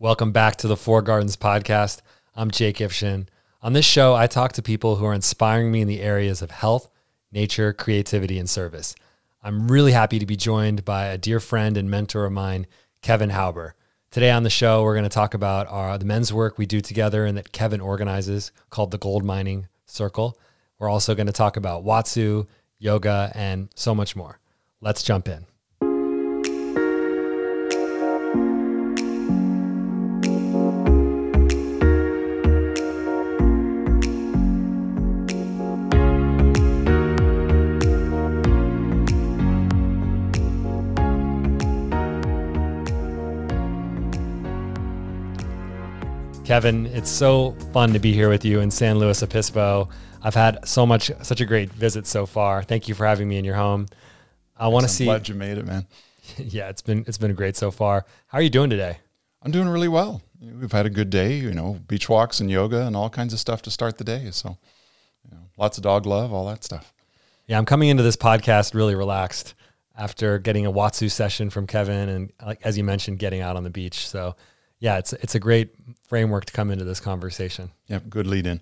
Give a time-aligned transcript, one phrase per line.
[0.00, 2.02] Welcome back to the Four Gardens podcast.
[2.36, 3.26] I'm Jake Ifshin.
[3.62, 6.52] On this show, I talk to people who are inspiring me in the areas of
[6.52, 6.88] health,
[7.32, 8.94] nature, creativity, and service.
[9.42, 12.68] I'm really happy to be joined by a dear friend and mentor of mine,
[13.02, 13.72] Kevin Hauber.
[14.12, 16.80] Today on the show, we're going to talk about our, the men's work we do
[16.80, 20.38] together and that Kevin organizes called the Gold Mining Circle.
[20.78, 22.46] We're also going to talk about Watsu,
[22.78, 24.38] yoga, and so much more.
[24.80, 25.47] Let's jump in.
[46.48, 49.86] Kevin, it's so fun to be here with you in San Luis Obispo.
[50.22, 52.62] I've had so much, such a great visit so far.
[52.62, 53.86] Thank you for having me in your home.
[54.56, 55.04] I want to see.
[55.04, 55.86] Glad you made it, man.
[56.38, 58.06] yeah, it's been it's been great so far.
[58.28, 58.96] How are you doing today?
[59.42, 60.22] I'm doing really well.
[60.40, 63.40] We've had a good day, you know, beach walks and yoga and all kinds of
[63.40, 64.30] stuff to start the day.
[64.30, 64.56] So,
[65.26, 66.94] you know, lots of dog love, all that stuff.
[67.46, 69.52] Yeah, I'm coming into this podcast really relaxed
[69.94, 73.64] after getting a Watsu session from Kevin and like as you mentioned, getting out on
[73.64, 74.08] the beach.
[74.08, 74.34] So
[74.80, 75.74] yeah, it's it's a great
[76.08, 77.70] framework to come into this conversation.
[77.88, 78.60] Yep, good lead in.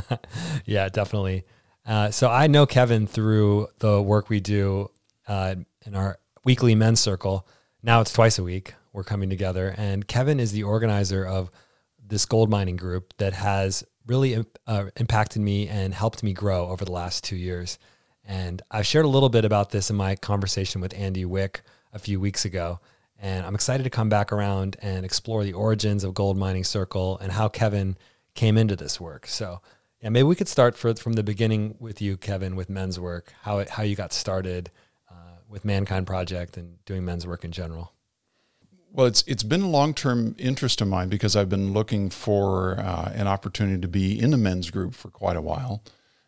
[0.64, 1.44] yeah, definitely.
[1.84, 4.90] Uh, so I know Kevin through the work we do
[5.28, 7.46] uh, in our weekly men's circle.
[7.82, 8.74] Now it's twice a week.
[8.92, 11.50] We're coming together, and Kevin is the organizer of
[12.06, 16.84] this gold mining group that has really uh, impacted me and helped me grow over
[16.84, 17.78] the last two years.
[18.24, 21.98] And I've shared a little bit about this in my conversation with Andy Wick a
[21.98, 22.80] few weeks ago.
[23.22, 27.18] And I'm excited to come back around and explore the origins of Gold Mining Circle
[27.18, 27.96] and how Kevin
[28.34, 29.28] came into this work.
[29.28, 29.60] So,
[30.00, 33.32] yeah, maybe we could start for, from the beginning with you, Kevin, with men's work,
[33.42, 34.72] how, it, how you got started
[35.08, 37.92] uh, with Mankind Project and doing men's work in general.
[38.94, 42.78] Well, it's it's been a long term interest of mine because I've been looking for
[42.78, 45.82] uh, an opportunity to be in a men's group for quite a while,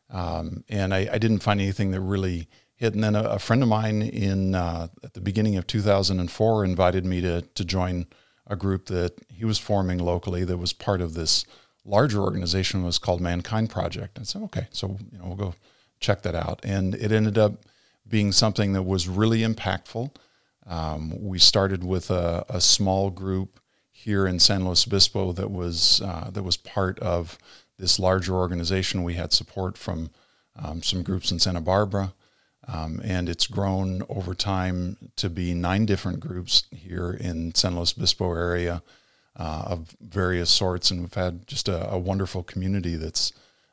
[0.08, 2.48] um, and I, I, didn't find anything that really.
[2.92, 7.04] And then a, a friend of mine in uh, at the beginning of 2004 invited
[7.04, 8.06] me to to join
[8.46, 11.46] a group that he was forming locally that was part of this
[11.84, 14.18] larger organization was called Mankind Project.
[14.18, 15.54] I said, okay, so you know we'll go
[16.00, 17.64] check that out, and it ended up
[18.06, 20.14] being something that was really impactful.
[20.66, 26.00] Um, we started with a, a, small group here in San Luis Obispo that was
[26.02, 27.38] uh, that was part of
[27.78, 29.02] this larger organization.
[29.02, 30.10] We had support from
[30.56, 32.14] um, some groups in Santa Barbara,
[32.68, 37.96] um, and it's grown over time to be nine different groups here in San Luis
[37.96, 38.82] Obispo area
[39.36, 43.32] uh, of various sorts, and we've had just a, a, wonderful community that's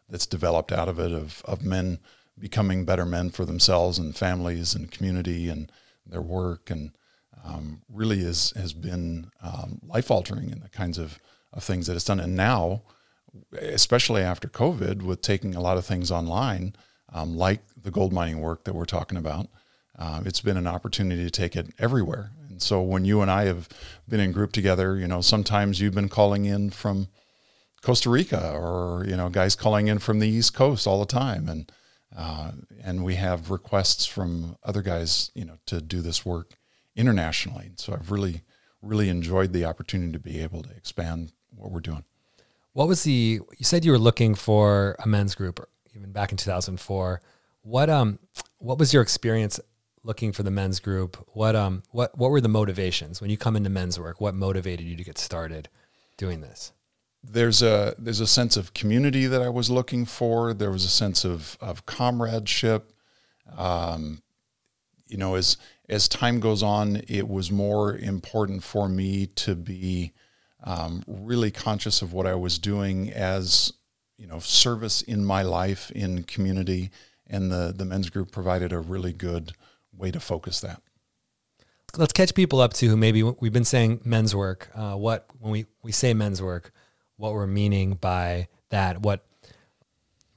[0.10, 2.00] that's developed out of it of of men
[2.40, 5.72] becoming better men for themselves and families and community and
[6.06, 6.92] their work and
[7.44, 11.20] um, really is has been um, life altering in the kinds of,
[11.54, 12.20] of things that it's done.
[12.20, 12.82] And now,
[13.60, 16.76] especially after COVID, with taking a lot of things online,
[17.12, 19.48] um, like the gold mining work that we're talking about,
[19.98, 22.32] uh, it's been an opportunity to take it everywhere.
[22.50, 23.68] And so when you and I have
[24.08, 27.08] been in group together, you know, sometimes you've been calling in from
[27.82, 31.50] Costa Rica or, you know, guys calling in from the East Coast all the time.
[31.50, 31.72] And
[32.16, 32.52] uh,
[32.84, 36.56] and we have requests from other guys, you know, to do this work
[36.96, 37.72] internationally.
[37.78, 38.42] So I've really,
[38.82, 42.04] really enjoyed the opportunity to be able to expand what we're doing.
[42.74, 43.40] What was the?
[43.58, 45.66] You said you were looking for a men's group,
[45.96, 47.22] even back in 2004.
[47.64, 48.20] What um,
[48.58, 49.60] what was your experience
[50.04, 51.18] looking for the men's group?
[51.34, 54.20] What um, what what were the motivations when you come into men's work?
[54.20, 55.70] What motivated you to get started
[56.18, 56.74] doing this?
[57.24, 60.54] there's a there's a sense of community that I was looking for.
[60.54, 62.94] There was a sense of of comradeship.
[63.58, 64.22] Um,
[65.08, 65.58] you know, as
[65.88, 70.14] as time goes on, it was more important for me to be
[70.64, 73.74] um, really conscious of what I was doing as
[74.22, 76.92] you know service in my life in community,
[77.28, 79.54] and the the men's group provided a really good
[79.92, 80.82] way to focus that
[81.98, 84.70] let's catch people up to who maybe we've been saying men's work.
[84.76, 86.72] Uh, what when we we say men's work,
[87.18, 89.26] what we're meaning by that, what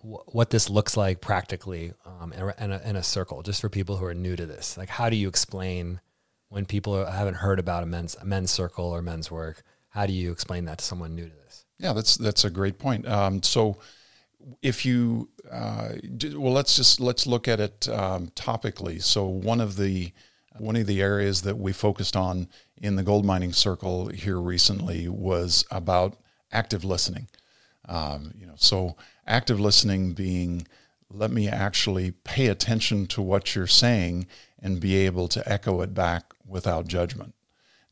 [0.01, 4.05] what this looks like practically um, in, a, in, a, circle, just for people who
[4.05, 4.77] are new to this.
[4.77, 5.99] Like, how do you explain
[6.51, 9.63] when people haven't heard about a men's a men's circle or men's work?
[9.89, 11.44] How do you explain that to someone new to this?
[11.79, 13.07] Yeah, that's that's a great point.
[13.07, 13.79] Um, so,
[14.63, 15.91] if you uh,
[16.35, 19.03] well, let's just let's look at it um, topically.
[19.03, 20.13] So, one of the
[20.59, 22.49] one of the areas that we focused on
[22.81, 26.17] in the gold mining circle here recently was about
[26.53, 27.29] active listening.
[27.87, 30.67] Um, you know, so active listening being
[31.11, 34.27] let me actually pay attention to what you're saying
[34.61, 37.35] and be able to echo it back without judgment.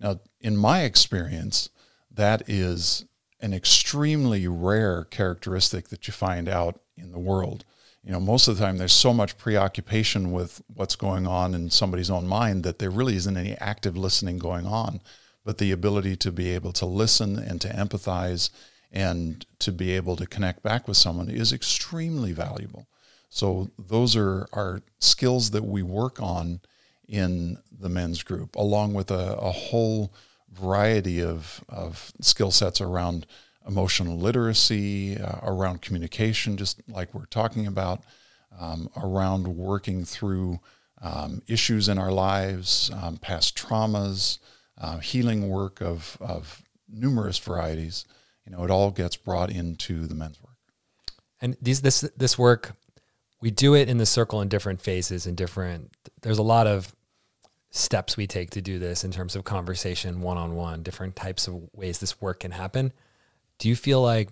[0.00, 1.69] Now, in my experience,
[2.11, 3.05] that is
[3.42, 7.64] an extremely rare characteristic that you find out in the world.
[8.04, 11.70] You know, most of the time there's so much preoccupation with what's going on in
[11.70, 15.02] somebody's own mind that there really isn't any active listening going on.
[15.44, 18.50] But the ability to be able to listen and to empathize
[18.92, 22.86] and to be able to connect back with someone is extremely valuable.
[23.28, 26.60] So those are, are skills that we work on
[27.08, 30.12] in the men's group, along with a, a whole
[30.52, 33.26] variety of, of skill sets around
[33.66, 38.02] emotional literacy, uh, around communication, just like we're talking about,
[38.58, 40.60] um, around working through
[41.00, 44.38] um, issues in our lives, um, past traumas,
[44.78, 48.05] uh, healing work of, of numerous varieties.
[48.44, 50.50] You know, it all gets brought into the men's work.
[51.40, 52.72] And these this this work,
[53.40, 55.90] we do it in the circle in different phases and different.
[56.22, 56.94] There's a lot of
[57.74, 61.48] steps we take to do this in terms of conversation, one on one, different types
[61.48, 62.92] of ways this work can happen.
[63.58, 64.28] Do you feel like,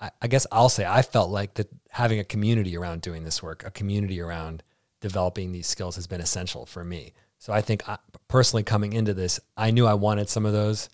[0.00, 3.40] I, I guess I'll say, I felt like that having a community around doing this
[3.40, 4.64] work, a community around
[5.00, 7.12] developing these skills has been essential for me.
[7.38, 10.88] So I think I, personally coming into this, I knew I wanted some of those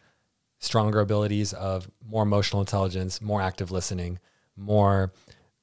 [0.59, 4.19] stronger abilities of more emotional intelligence, more active listening,
[4.57, 5.15] more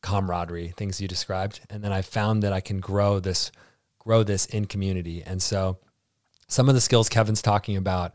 [0.02, 1.60] camaraderie, things you described.
[1.70, 3.52] And then I found that I can grow this
[4.00, 5.24] grow this in community.
[5.24, 5.80] And so
[6.48, 8.14] some of the skills Kevin's talking about,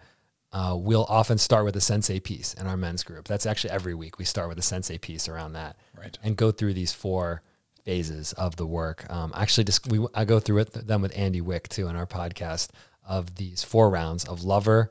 [0.53, 3.29] uh, we'll often start with a sensei piece in our men's group.
[3.29, 6.19] That's actually every week we start with a sensei piece around that, right?
[6.23, 7.43] And go through these four
[7.85, 9.07] phases of the work.
[9.11, 12.07] Um, actually, just we I go through it them with Andy Wick too in our
[12.07, 12.71] podcast
[13.07, 14.91] of these four rounds of lover,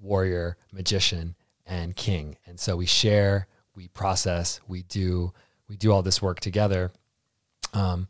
[0.00, 1.34] warrior, magician,
[1.66, 2.36] and king.
[2.46, 5.32] And so we share, we process, we do
[5.68, 6.92] we do all this work together.
[7.72, 8.08] Um,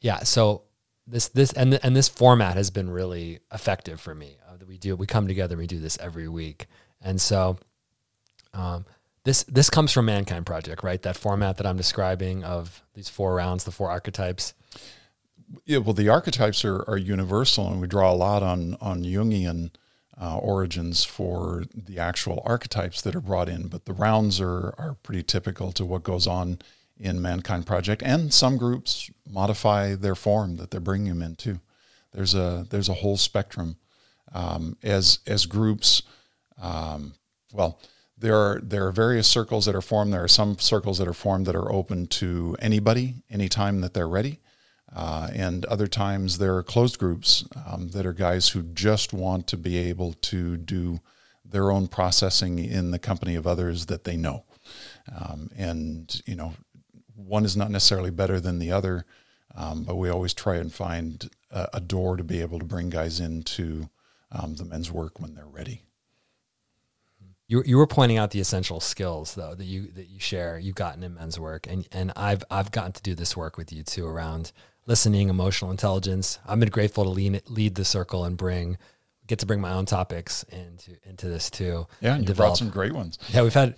[0.00, 0.20] yeah.
[0.20, 0.64] So
[1.08, 4.36] this this and and this format has been really effective for me.
[4.48, 6.66] Uh, we do we come together we do this every week,
[7.00, 7.58] and so
[8.52, 8.84] um,
[9.24, 11.00] this this comes from Mankind Project, right?
[11.02, 14.54] That format that I'm describing of these four rounds, the four archetypes.
[15.64, 19.70] Yeah, well, the archetypes are, are universal, and we draw a lot on on Jungian
[20.20, 23.68] uh, origins for the actual archetypes that are brought in.
[23.68, 26.58] But the rounds are are pretty typical to what goes on
[26.98, 31.60] in Mankind Project, and some groups modify their form that they're bringing them into.
[32.12, 33.76] There's a there's a whole spectrum
[34.32, 36.02] um, as as groups.
[36.60, 37.14] Um,
[37.52, 37.80] well,
[38.16, 40.12] there are there are various circles that are formed.
[40.12, 44.08] There are some circles that are formed that are open to anybody anytime that they're
[44.08, 44.40] ready,
[44.94, 49.46] uh, and other times there are closed groups um, that are guys who just want
[49.48, 51.00] to be able to do
[51.44, 54.44] their own processing in the company of others that they know.
[55.16, 56.54] Um, and you know
[57.18, 59.04] one is not necessarily better than the other,
[59.54, 62.90] um, but we always try and find a, a, door to be able to bring
[62.90, 63.88] guys into
[64.30, 65.82] um, the men's work when they're ready.
[67.48, 70.74] You, you were pointing out the essential skills though that you that you share you've
[70.74, 73.82] gotten in men's work and and I've I've gotten to do this work with you
[73.82, 74.52] too around
[74.84, 78.76] listening emotional intelligence I've been grateful to lead lead the circle and bring
[79.26, 82.50] get to bring my own topics into into this too yeah and you develop.
[82.50, 83.76] brought some great ones yeah we've had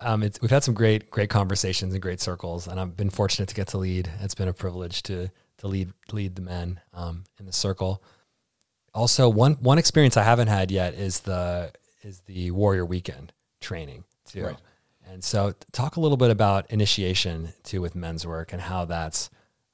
[0.00, 3.54] um, we've had some great, great conversations and great circles, and I've been fortunate to
[3.54, 4.10] get to lead.
[4.20, 8.02] It's been a privilege to to lead lead the men um, in the circle.
[8.94, 11.72] Also, one one experience I haven't had yet is the
[12.02, 14.44] is the Warrior Weekend training too.
[14.44, 14.56] Right.
[15.06, 19.28] And so, talk a little bit about initiation too with men's work and how that's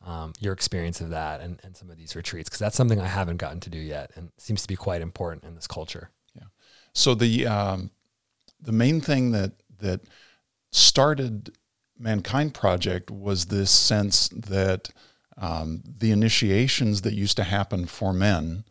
[0.04, 3.06] um, your experience of that and, and some of these retreats because that's something I
[3.06, 6.10] haven't gotten to do yet and seems to be quite important in this culture.
[6.34, 6.44] Yeah.
[6.94, 7.90] So the um,
[8.60, 10.00] the main thing that that
[10.72, 11.52] started
[11.98, 14.90] Mankind Project was this sense that
[15.36, 18.64] um, the initiations that used to happen for men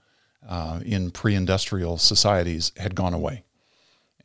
[0.48, 3.44] uh, in pre-industrial societies had gone away.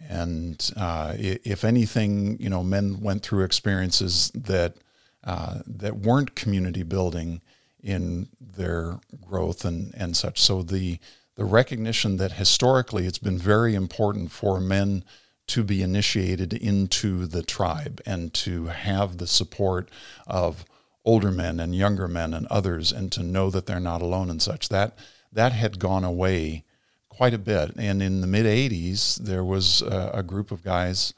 [0.09, 4.77] And uh, if anything, you know, men went through experiences that
[5.23, 7.41] uh, that weren't community building
[7.83, 10.41] in their growth and, and such.
[10.41, 10.99] So the
[11.37, 15.03] the recognition that historically it's been very important for men
[15.47, 19.91] to be initiated into the tribe and to have the support
[20.27, 20.65] of
[21.05, 24.41] older men and younger men and others and to know that they're not alone and
[24.41, 24.69] such.
[24.69, 24.97] That
[25.33, 26.65] that had gone away
[27.09, 27.73] quite a bit.
[27.77, 31.13] And in the mid 80s there was a, a group of guys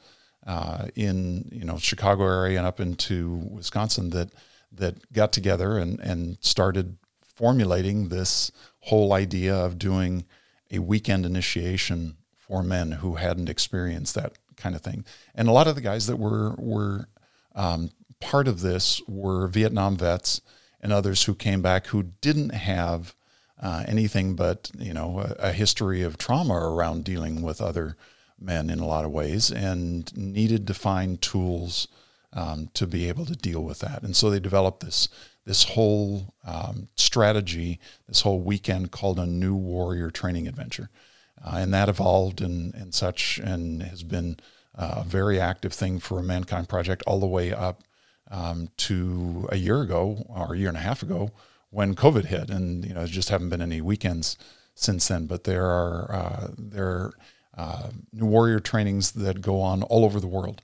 [0.45, 4.29] uh, in you know Chicago area and up into Wisconsin that
[4.71, 10.25] that got together and and started formulating this whole idea of doing
[10.71, 15.05] a weekend initiation for men who hadn't experienced that kind of thing.
[15.35, 17.07] And a lot of the guys that were were
[17.55, 20.41] um, part of this were Vietnam vets
[20.81, 23.15] and others who came back who didn't have
[23.61, 27.97] uh, anything but you know a, a, history of trauma around dealing with other
[28.39, 31.87] men in a lot of ways and needed to find tools
[32.33, 34.03] um, to be able to deal with that.
[34.03, 35.09] And so they developed this
[35.45, 40.89] this whole um, strategy, this whole weekend called a New Warrior Training Adventure,
[41.43, 44.37] uh, and that evolved and and such, and has been
[44.75, 47.83] uh, a very active thing for a Mankind Project all the way up
[48.29, 51.31] um, to a year ago or a year and a half ago
[51.69, 54.37] when COVID hit, and you know there just haven't been any weekends
[54.75, 55.25] since then.
[55.25, 57.13] But there are uh, there are
[57.57, 60.61] uh, New Warrior trainings that go on all over the world.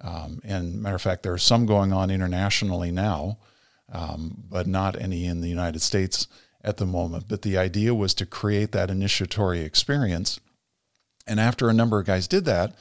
[0.00, 3.38] Um, and matter of fact, there are some going on internationally now,
[3.92, 6.28] um, but not any in the United States
[6.62, 7.24] at the moment.
[7.28, 10.40] But the idea was to create that initiatory experience.
[11.26, 12.74] And after a number of guys did that,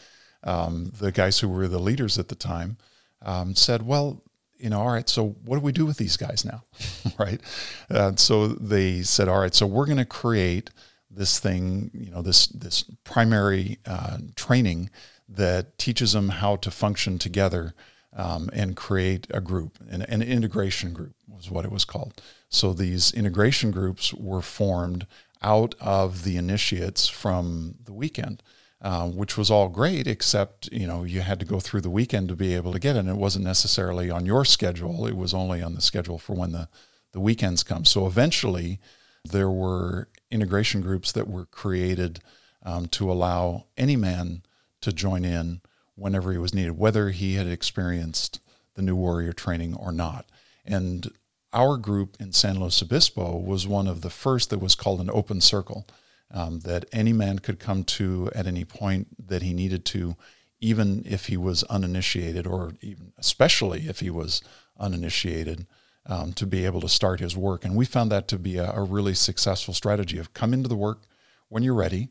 [0.43, 2.77] um, the guys who were the leaders at the time
[3.21, 4.23] um, said, well,
[4.57, 6.63] you know, all right, so what do we do with these guys now?
[7.19, 7.41] right.
[7.89, 10.69] Uh, so they said, all right, so we're going to create
[11.09, 14.89] this thing, you know, this, this primary uh, training
[15.29, 17.73] that teaches them how to function together
[18.17, 19.77] um, and create a group.
[19.89, 22.21] An, an integration group was what it was called.
[22.49, 25.07] So these integration groups were formed
[25.41, 28.43] out of the initiates from the weekend.
[28.79, 32.29] Uh, which was all great, except you know you had to go through the weekend
[32.29, 32.99] to be able to get it.
[32.99, 36.51] And it wasn't necessarily on your schedule; it was only on the schedule for when
[36.51, 36.69] the
[37.11, 37.85] the weekends come.
[37.85, 38.79] So eventually,
[39.25, 42.19] there were integration groups that were created
[42.61, 44.43] um, to allow any man
[44.81, 45.61] to join in
[45.97, 48.39] whenever he was needed, whether he had experienced
[48.75, 50.25] the new warrior training or not.
[50.63, 51.11] And
[51.51, 55.09] our group in San Luis Obispo was one of the first that was called an
[55.09, 55.87] open circle,
[56.31, 60.15] um, that any man could come to at any point that he needed to,
[60.59, 64.41] even if he was uninitiated, or even especially if he was
[64.79, 65.65] uninitiated,
[66.05, 67.65] um, to be able to start his work.
[67.65, 70.75] And we found that to be a, a really successful strategy of come into the
[70.75, 71.03] work
[71.49, 72.09] when you're ready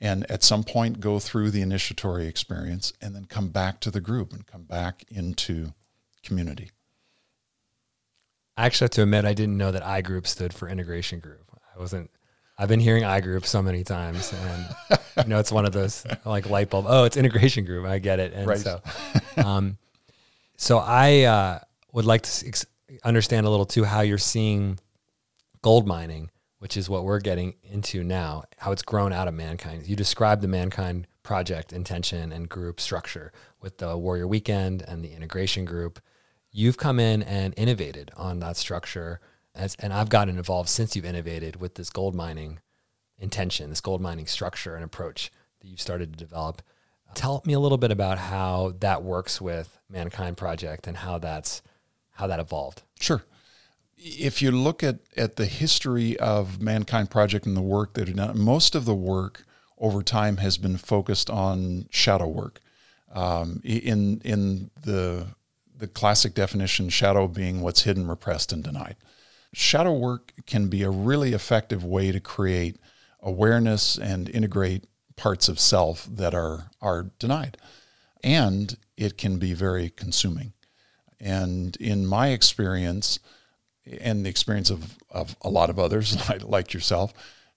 [0.00, 4.00] and at some point go through the initiatory experience and then come back to the
[4.00, 5.72] group and come back into
[6.22, 6.70] community.
[8.56, 11.50] I actually have to admit I didn't know that I group stood for integration group.
[11.74, 12.10] I wasn't
[12.58, 16.04] I've been hearing I group so many times and you know it's one of those
[16.26, 18.58] like light bulb oh it's integration group I get it and right.
[18.58, 18.82] so
[19.38, 19.78] um
[20.56, 21.58] so I uh,
[21.92, 22.66] would like to ex-
[23.02, 24.78] understand a little too how you're seeing
[25.62, 29.86] gold mining which is what we're getting into now, how it's grown out of mankind.
[29.86, 35.12] You described the mankind project intention and group structure with the Warrior Weekend and the
[35.12, 36.00] integration group.
[36.52, 39.20] You've come in and innovated on that structure.
[39.54, 42.60] As, and I've gotten involved since you've innovated with this gold mining
[43.18, 46.60] intention, this gold mining structure and approach that you've started to develop.
[47.14, 51.62] Tell me a little bit about how that works with Mankind Project and how that's
[52.12, 52.82] how that evolved.
[53.00, 53.22] Sure
[54.02, 58.38] if you look at, at the history of Mankind Project and the work that done,
[58.38, 59.44] most of the work
[59.78, 62.60] over time has been focused on shadow work.
[63.12, 65.26] Um, in in the
[65.76, 68.96] the classic definition, shadow being what's hidden, repressed, and denied.
[69.52, 72.76] Shadow work can be a really effective way to create
[73.20, 74.84] awareness and integrate
[75.16, 77.56] parts of self that are are denied,
[78.22, 80.52] and it can be very consuming.
[81.18, 83.18] And in my experience,
[84.00, 87.12] and the experience of, of a lot of others like yourself,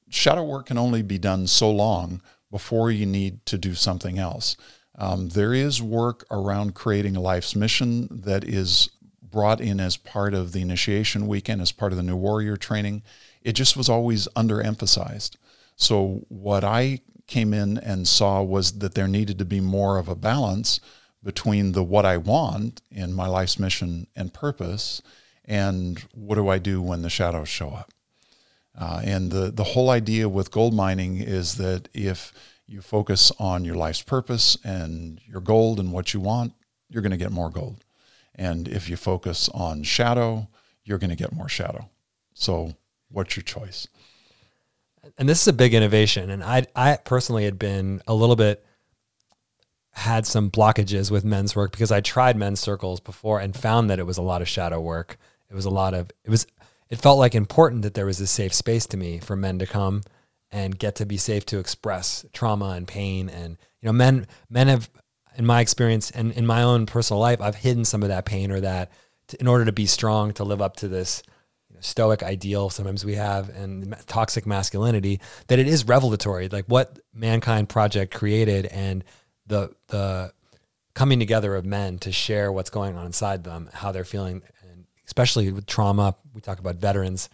[0.09, 2.21] shadow work can only be done so long
[2.51, 4.55] before you need to do something else.
[4.95, 8.89] Um, there is work around creating a life's mission that is
[9.21, 13.01] brought in as part of the initiation weekend, as part of the new warrior training.
[13.41, 15.35] It just was always underemphasized.
[15.75, 20.07] So, what I came in and saw was that there needed to be more of
[20.07, 20.79] a balance
[21.23, 25.01] between the what I want in my life's mission and purpose
[25.45, 27.91] and what do I do when the shadows show up?
[28.77, 32.33] Uh, and the, the whole idea with gold mining is that if
[32.65, 36.53] you focus on your life's purpose and your gold and what you want,
[36.89, 37.83] you're going to get more gold.
[38.35, 40.47] And if you focus on shadow,
[40.83, 41.89] you're going to get more shadow.
[42.33, 42.73] So,
[43.09, 43.87] what's your choice?
[45.17, 46.31] And this is a big innovation.
[46.31, 48.65] And I, I personally had been a little bit
[49.91, 53.99] had some blockages with men's work because I tried men's circles before and found that
[53.99, 55.19] it was a lot of shadow work
[55.53, 56.47] it was a lot of it was
[56.89, 59.67] it felt like important that there was a safe space to me for men to
[59.67, 60.01] come
[60.51, 64.67] and get to be safe to express trauma and pain and you know men men
[64.67, 64.89] have
[65.37, 68.51] in my experience and in my own personal life I've hidden some of that pain
[68.51, 68.91] or that
[69.27, 71.21] to, in order to be strong to live up to this
[71.69, 76.49] you know, stoic ideal sometimes we have and toxic masculinity that it is revelatory.
[76.49, 79.03] Like what mankind project created and
[79.45, 80.33] the the
[80.95, 84.41] coming together of men to share what's going on inside them how they're feeling
[85.05, 86.15] especially with trauma.
[86.33, 87.29] We talk about veterans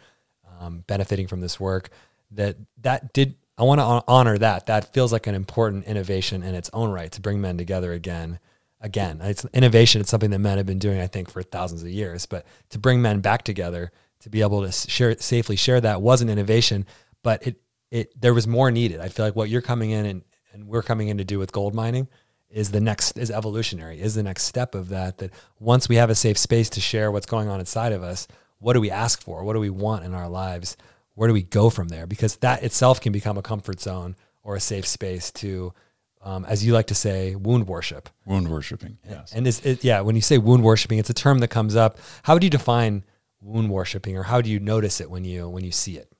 [0.59, 1.89] um, benefiting from this work.
[2.31, 4.67] That that did I want to honor that.
[4.67, 8.39] That feels like an important innovation in its own right to bring men together again.
[8.81, 9.99] Again, it's innovation.
[9.99, 12.25] It's something that men have been doing, I think, for thousands of years.
[12.25, 16.21] But to bring men back together, to be able to share safely share that was
[16.21, 16.85] an innovation.
[17.21, 17.61] But it
[17.91, 19.01] it there was more needed.
[19.01, 20.21] I feel like what you're coming in and,
[20.53, 22.07] and we're coming in to do with gold mining
[22.49, 26.09] is the next is evolutionary is the next step of that that once we have
[26.09, 28.27] a safe space to share what's going on inside of us
[28.59, 29.43] what do we ask for?
[29.43, 30.77] What do we want in our lives?
[31.15, 32.05] Where do we go from there?
[32.05, 35.73] Because that itself can become a comfort zone or a safe space to
[36.21, 38.09] um, as you like to say wound worship.
[38.25, 39.31] Wound worshiping yes.
[39.33, 41.97] and is it, yeah when you say wound worshiping it's a term that comes up.
[42.23, 43.03] How do you define
[43.41, 46.11] wound worshiping or how do you notice it when you when you see it?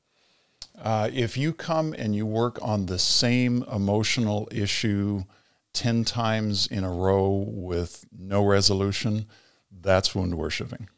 [0.81, 5.23] Uh, if you come and you work on the same emotional issue
[5.73, 9.25] 10 times in a row with no resolution,
[9.71, 10.89] that's wound worshiping,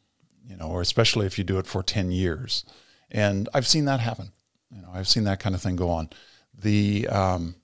[0.45, 2.63] you know, or especially if you do it for 10 years.
[3.09, 4.31] And I've seen that happen.
[4.73, 6.09] You know, I've seen that kind of thing go on.
[6.57, 7.55] The, um,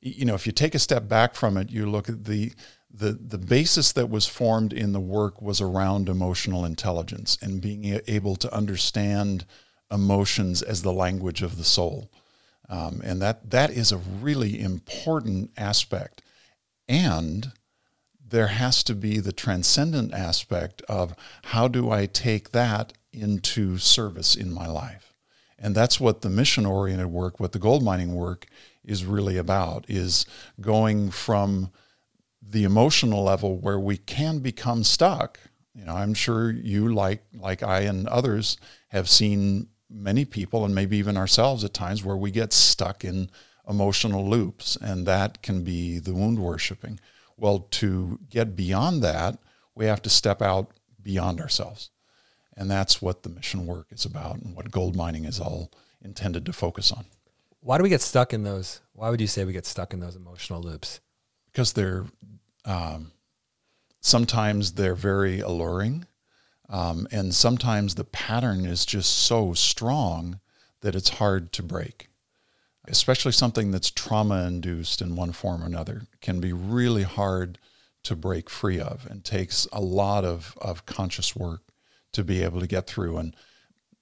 [0.00, 2.52] you know, if you take a step back from it, you look at the,
[2.92, 8.00] the, the basis that was formed in the work was around emotional intelligence and being
[8.06, 9.44] able to understand
[9.90, 12.10] emotions as the language of the soul.
[12.68, 16.22] Um, and that, that is a really important aspect.
[16.90, 17.52] And
[18.20, 24.34] there has to be the transcendent aspect of how do I take that into service
[24.34, 25.14] in my life?
[25.56, 28.46] And that's what the mission oriented work, what the gold mining work
[28.84, 30.26] is really about, is
[30.60, 31.70] going from
[32.42, 35.38] the emotional level where we can become stuck.
[35.74, 38.56] You know, I'm sure you like like I and others
[38.88, 43.30] have seen many people and maybe even ourselves at times where we get stuck in
[43.70, 46.98] emotional loops, and that can be the wound worshiping.
[47.36, 49.38] Well, to get beyond that,
[49.74, 50.72] we have to step out
[51.02, 51.90] beyond ourselves.
[52.56, 55.70] And that's what the mission work is about and what gold mining is all
[56.02, 57.06] intended to focus on.
[57.60, 58.80] Why do we get stuck in those?
[58.92, 61.00] Why would you say we get stuck in those emotional loops?
[61.46, 62.06] Because they're
[62.64, 63.12] um,
[64.00, 66.06] sometimes they're very alluring,
[66.68, 70.40] um, and sometimes the pattern is just so strong
[70.80, 72.09] that it's hard to break
[72.90, 77.58] especially something that's trauma induced in one form or another, can be really hard
[78.02, 81.62] to break free of and takes a lot of, of conscious work
[82.12, 83.16] to be able to get through.
[83.16, 83.36] And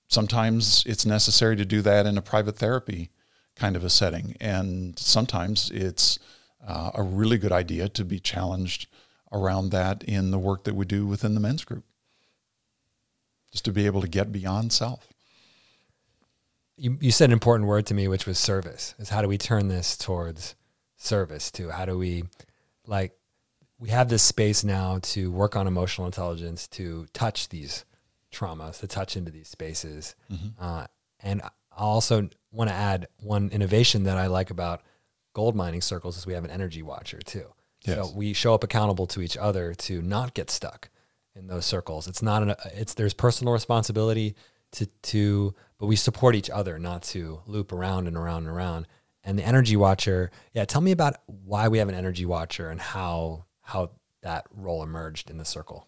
[0.09, 3.11] sometimes it's necessary to do that in a private therapy
[3.57, 4.37] kind of a setting.
[4.40, 6.18] And sometimes it's
[6.66, 8.87] uh, a really good idea to be challenged
[9.33, 11.85] around that in the work that we do within the men's group,
[13.53, 15.12] just to be able to get beyond self
[16.78, 18.94] you, you said an important word to me, which was service.
[18.98, 20.54] Is how do we turn this towards
[20.96, 21.50] service?
[21.52, 22.24] To how do we,
[22.86, 23.12] like,
[23.78, 27.84] we have this space now to work on emotional intelligence, to touch these
[28.32, 30.48] traumas, to touch into these spaces, mm-hmm.
[30.60, 30.86] uh,
[31.20, 34.82] and I also want to add one innovation that I like about
[35.32, 37.46] gold mining circles is we have an energy watcher too.
[37.84, 37.96] Yes.
[37.96, 40.90] So we show up accountable to each other to not get stuck
[41.36, 42.08] in those circles.
[42.08, 44.34] It's not an, it's there's personal responsibility
[44.72, 48.87] to to but we support each other not to loop around and around and around.
[49.24, 52.81] And the energy watcher, yeah, tell me about why we have an energy watcher and
[52.81, 53.90] how how
[54.22, 55.87] that role emerged in the circle.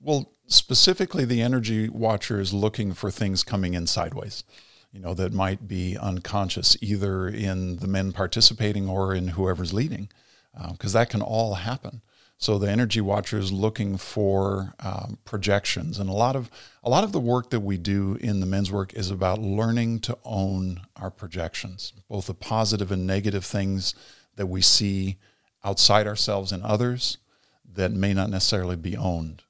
[0.00, 4.44] Well, specifically the energy watcher is looking for things coming in sideways.
[4.92, 10.08] You know, that might be unconscious either in the men participating or in whoever's leading,
[10.70, 12.02] because uh, that can all happen.
[12.36, 16.50] So the energy watcher is looking for um, projections, and a lot of
[16.82, 20.00] a lot of the work that we do in the men's work is about learning
[20.00, 23.94] to own our projections, both the positive and negative things
[24.36, 25.16] that we see
[25.64, 27.18] outside ourselves and others
[27.72, 29.42] that may not necessarily be owned.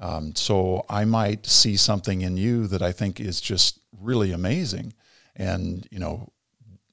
[0.00, 4.94] Um, so I might see something in you that I think is just really amazing,
[5.36, 6.32] and you know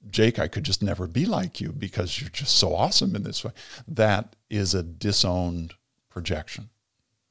[0.09, 3.43] Jake, I could just never be like you because you're just so awesome in this
[3.43, 3.51] way.
[3.87, 5.73] That is a disowned
[6.09, 6.69] projection.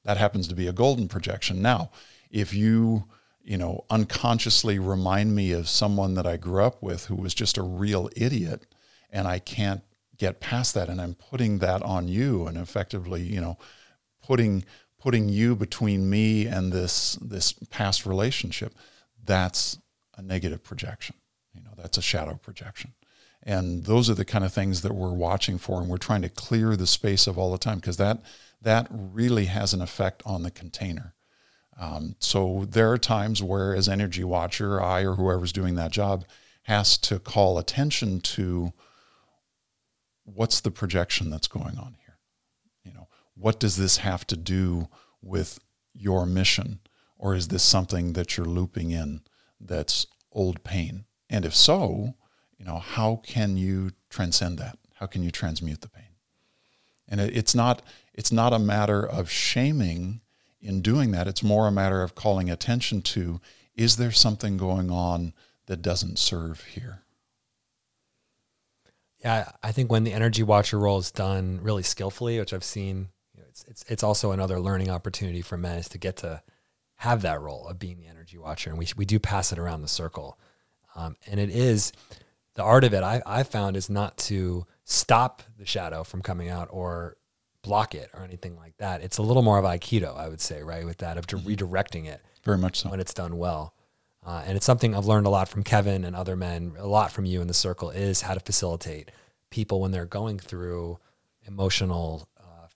[0.05, 1.61] That happens to be a golden projection.
[1.61, 1.91] Now,
[2.31, 3.05] if you,
[3.43, 7.59] you know, unconsciously remind me of someone that I grew up with who was just
[7.59, 8.67] a real idiot
[9.11, 9.83] and I can't
[10.17, 13.59] get past that and I'm putting that on you and effectively, you know,
[14.23, 14.65] putting
[14.99, 18.75] putting you between me and this this past relationship,
[19.25, 19.79] that's
[20.17, 21.15] a negative projection.
[21.77, 22.95] That's a shadow projection.
[23.43, 26.29] And those are the kind of things that we're watching for and we're trying to
[26.29, 28.23] clear the space of all the time because that
[28.63, 31.15] that really has an effect on the container.
[31.79, 36.25] Um, so there are times where as energy watcher, I or whoever's doing that job
[36.63, 38.73] has to call attention to
[40.25, 42.19] what's the projection that's going on here?
[42.83, 44.89] You know, what does this have to do
[45.23, 45.61] with
[45.93, 46.81] your mission?
[47.19, 49.21] Or is this something that you're looping in
[49.61, 51.05] that's old pain?
[51.29, 52.15] And if so,
[52.59, 54.79] you know, how can you transcend that?
[54.95, 56.05] How can you transmute the pain?
[57.09, 57.83] And it, it's not
[58.15, 60.21] it's not a matter of shaming
[60.61, 61.29] in doing that.
[61.29, 63.41] It's more a matter of calling attention to
[63.75, 65.35] is there something going on
[65.67, 67.03] that doesn't serve here?
[69.23, 73.09] Yeah, I think when the energy watcher role is done really skillfully, which I've seen,
[73.35, 76.43] you know, it's, it's it's also another learning opportunity for men is to get to
[76.97, 79.83] have that role of being the energy watcher, and we we do pass it around
[79.83, 80.39] the circle,
[80.97, 81.93] um, and it is
[82.55, 83.03] the art of it.
[83.03, 87.17] I I found is not to stop the shadow from coming out or
[87.63, 89.03] block it or anything like that.
[89.03, 91.47] It's a little more of Aikido, I would say, right, with that of mm-hmm.
[91.49, 92.23] redirecting it.
[92.45, 92.91] Very much so.
[92.91, 93.75] When it's done well.
[94.25, 97.13] Uh, and it's something I've learned a lot from Kevin and other men, a lot
[97.13, 99.13] from you in the circle, is how to facilitate
[99.51, 100.99] people when they're going through
[101.47, 102.67] emotional uh,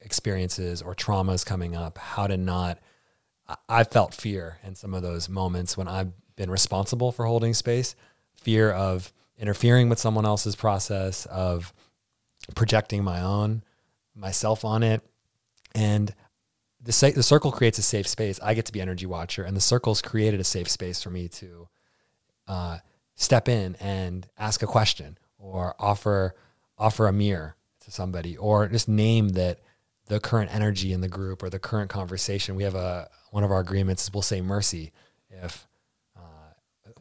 [0.00, 2.78] experiences or traumas coming up, how to not.
[3.68, 7.94] I felt fear in some of those moments when I've been responsible for holding space,
[8.34, 11.72] fear of interfering with someone else's process, of
[12.54, 13.62] projecting my own
[14.14, 15.02] myself on it.
[15.74, 16.14] And
[16.80, 18.40] the, the circle creates a safe space.
[18.42, 21.28] I get to be energy watcher, and the circle's created a safe space for me
[21.28, 21.68] to
[22.48, 22.78] uh,
[23.14, 26.34] step in and ask a question or offer
[26.78, 29.60] offer a mirror to somebody or just name that
[30.06, 32.56] the current energy in the group or the current conversation.
[32.56, 34.92] We have a one of our agreements we'll say mercy
[35.30, 35.66] if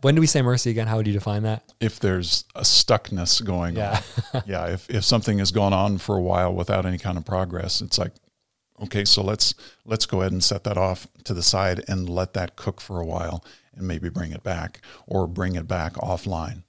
[0.01, 0.87] when do we say mercy again?
[0.87, 1.63] How would you define that?
[1.79, 4.01] If there's a stuckness going yeah.
[4.33, 4.43] on.
[4.47, 4.67] yeah.
[4.67, 7.97] If, if something has gone on for a while without any kind of progress, it's
[7.97, 8.11] like,
[8.81, 9.53] okay, so let's
[9.85, 12.99] let's go ahead and set that off to the side and let that cook for
[12.99, 13.43] a while
[13.75, 16.63] and maybe bring it back or bring it back offline.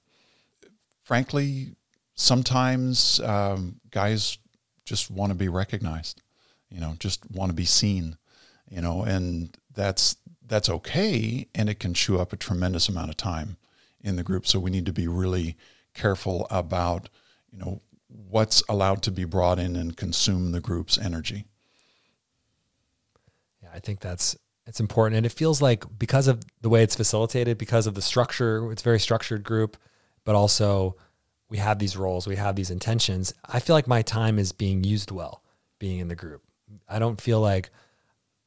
[1.01, 1.75] Frankly,
[2.15, 4.37] sometimes um, guys
[4.85, 6.21] just want to be recognized,
[6.69, 8.17] you know, just want to be seen,
[8.73, 13.17] you know, and that's that's okay and it can chew up a tremendous amount of
[13.17, 13.57] time
[14.01, 14.47] in the group.
[14.47, 15.55] So we need to be really
[15.93, 17.07] careful about
[17.51, 21.45] you know what's allowed to be brought in and consume the group's energy.
[23.61, 25.17] Yeah i think that's it's important.
[25.17, 28.81] And it feels like because of the way it's facilitated because of the structure it's
[28.81, 29.77] very structured group
[30.23, 30.95] but also
[31.49, 33.35] we have these roles we have these intentions.
[33.45, 35.43] I feel like my time is being used well
[35.77, 36.41] being in the group.
[36.89, 37.69] I don't feel like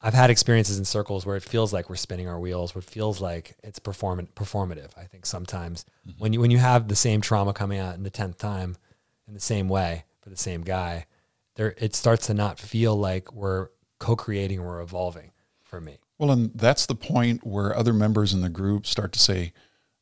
[0.01, 2.89] I've had experiences in circles where it feels like we're spinning our wheels, where it
[2.89, 4.91] feels like it's perform- performative.
[4.97, 6.19] I think sometimes mm-hmm.
[6.19, 8.77] when you when you have the same trauma coming out in the tenth time
[9.27, 11.07] in the same way for the same guy,
[11.55, 15.31] there it starts to not feel like we're co-creating or evolving
[15.63, 15.97] for me.
[16.19, 19.51] Well, and that's the point where other members in the group start to say,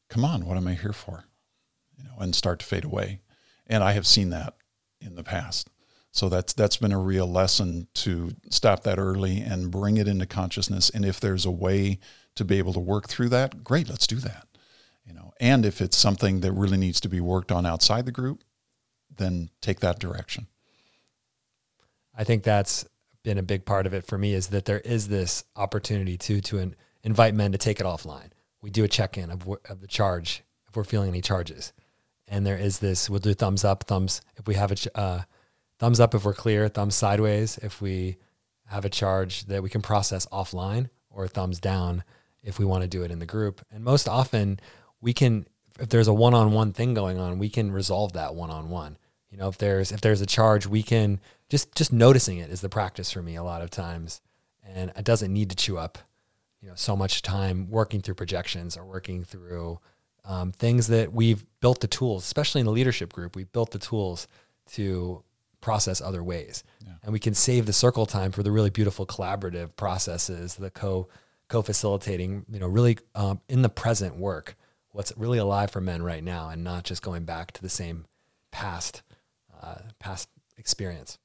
[0.10, 1.26] "Come on, what am I here for?"
[1.98, 3.22] You know, and start to fade away.
[3.66, 4.56] And I have seen that
[5.00, 5.70] in the past.
[6.16, 10.26] So that's that's been a real lesson to stop that early and bring it into
[10.26, 10.90] consciousness.
[10.90, 12.00] And if there's a way
[12.36, 14.48] to be able to work through that, great, let's do that.
[15.06, 18.14] You know, and if it's something that really needs to be worked on outside the
[18.14, 18.46] group,
[19.14, 20.48] then take that direction.
[22.18, 22.86] I think that's
[23.24, 26.40] been a big part of it for me is that there is this opportunity to
[26.40, 28.30] to in, invite men to take it offline.
[28.62, 31.74] We do a check in of, of the charge if we're feeling any charges,
[32.26, 33.10] and there is this.
[33.10, 34.98] We'll do thumbs up, thumbs if we have a.
[34.98, 35.22] Uh,
[35.80, 38.18] thumbs up if we're clear, thumbs sideways if we
[38.68, 42.04] have a charge that we can process offline, or thumbs down
[42.44, 43.66] if we want to do it in the group.
[43.72, 44.60] And most often,
[45.02, 45.48] we can,
[45.80, 48.98] if there's a one-on-one thing going on, we can resolve that one-on-one.
[49.30, 52.62] You know, if there's if there's a charge, we can just just noticing it is
[52.62, 54.22] the practice for me a lot of times,
[54.64, 55.98] and it doesn't need to chew up,
[56.62, 59.80] you know, so much time working through projections or working through
[60.24, 63.80] um, things that we've built the tools, especially in the leadership group, we've built the
[63.80, 64.28] tools
[64.72, 65.24] to
[65.66, 66.64] process other ways.
[66.86, 66.94] Yeah.
[67.02, 71.10] And we can save the circle time for the really beautiful collaborative processes, the co
[71.50, 74.56] co facilitating, you know, really um, in the present work,
[74.92, 78.06] what's really alive for men right now, and not just going back to the same
[78.52, 79.02] past
[79.60, 81.18] uh, past experience.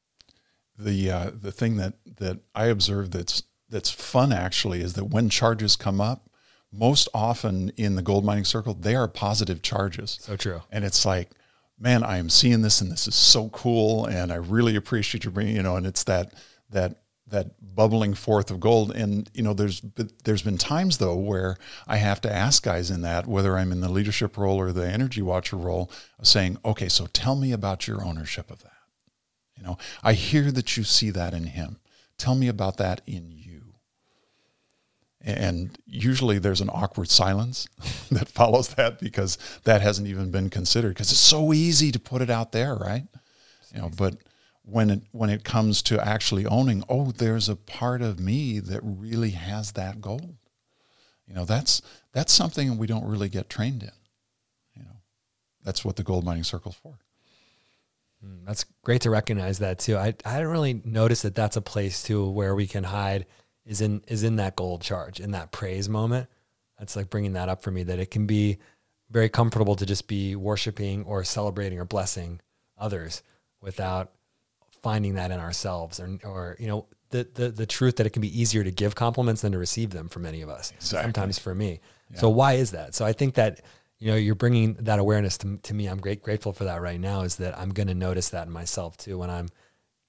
[0.78, 5.28] The uh, the thing that that I observe that's that's fun actually is that when
[5.28, 6.30] charges come up,
[6.72, 10.18] most often in the gold mining circle, they are positive charges.
[10.22, 10.62] So true.
[10.72, 11.30] And it's like,
[11.80, 14.04] man, I am seeing this and this is so cool.
[14.04, 16.34] And I really appreciate you bringing, you know, and it's that,
[16.68, 18.94] that, that bubbling forth of gold.
[18.94, 19.82] And, you know, there's,
[20.24, 21.56] there's been times though, where
[21.88, 24.86] I have to ask guys in that, whether I'm in the leadership role or the
[24.86, 25.90] energy watcher role
[26.22, 28.72] saying, okay, so tell me about your ownership of that.
[29.56, 31.78] You know, I hear that you see that in him.
[32.18, 33.49] Tell me about that in you
[35.22, 37.68] and usually there's an awkward silence
[38.10, 42.22] that follows that because that hasn't even been considered because it's so easy to put
[42.22, 43.04] it out there, right?
[43.74, 44.16] You know, but
[44.62, 48.80] when it when it comes to actually owning, oh, there's a part of me that
[48.82, 50.36] really has that goal.
[51.26, 53.92] You know, that's that's something we don't really get trained in.
[54.74, 54.96] You know.
[55.64, 56.98] that's what the gold mining circle's for.
[58.24, 59.96] Mm, that's great to recognize that too.
[59.96, 63.26] I I didn't really notice that that's a place too where we can hide
[63.70, 66.28] is in is in that gold charge in that praise moment.
[66.78, 68.58] That's like bringing that up for me that it can be
[69.10, 72.40] very comfortable to just be worshiping or celebrating or blessing
[72.76, 73.22] others
[73.60, 74.10] without
[74.82, 78.22] finding that in ourselves or or you know the the the truth that it can
[78.22, 80.72] be easier to give compliments than to receive them for many of us.
[80.72, 81.04] Exactly.
[81.06, 81.80] Sometimes for me.
[82.10, 82.18] Yeah.
[82.18, 82.96] So why is that?
[82.96, 83.60] So I think that
[84.00, 85.86] you know you're bringing that awareness to, to me.
[85.86, 87.20] I'm great grateful for that right now.
[87.20, 89.48] Is that I'm going to notice that in myself too when I'm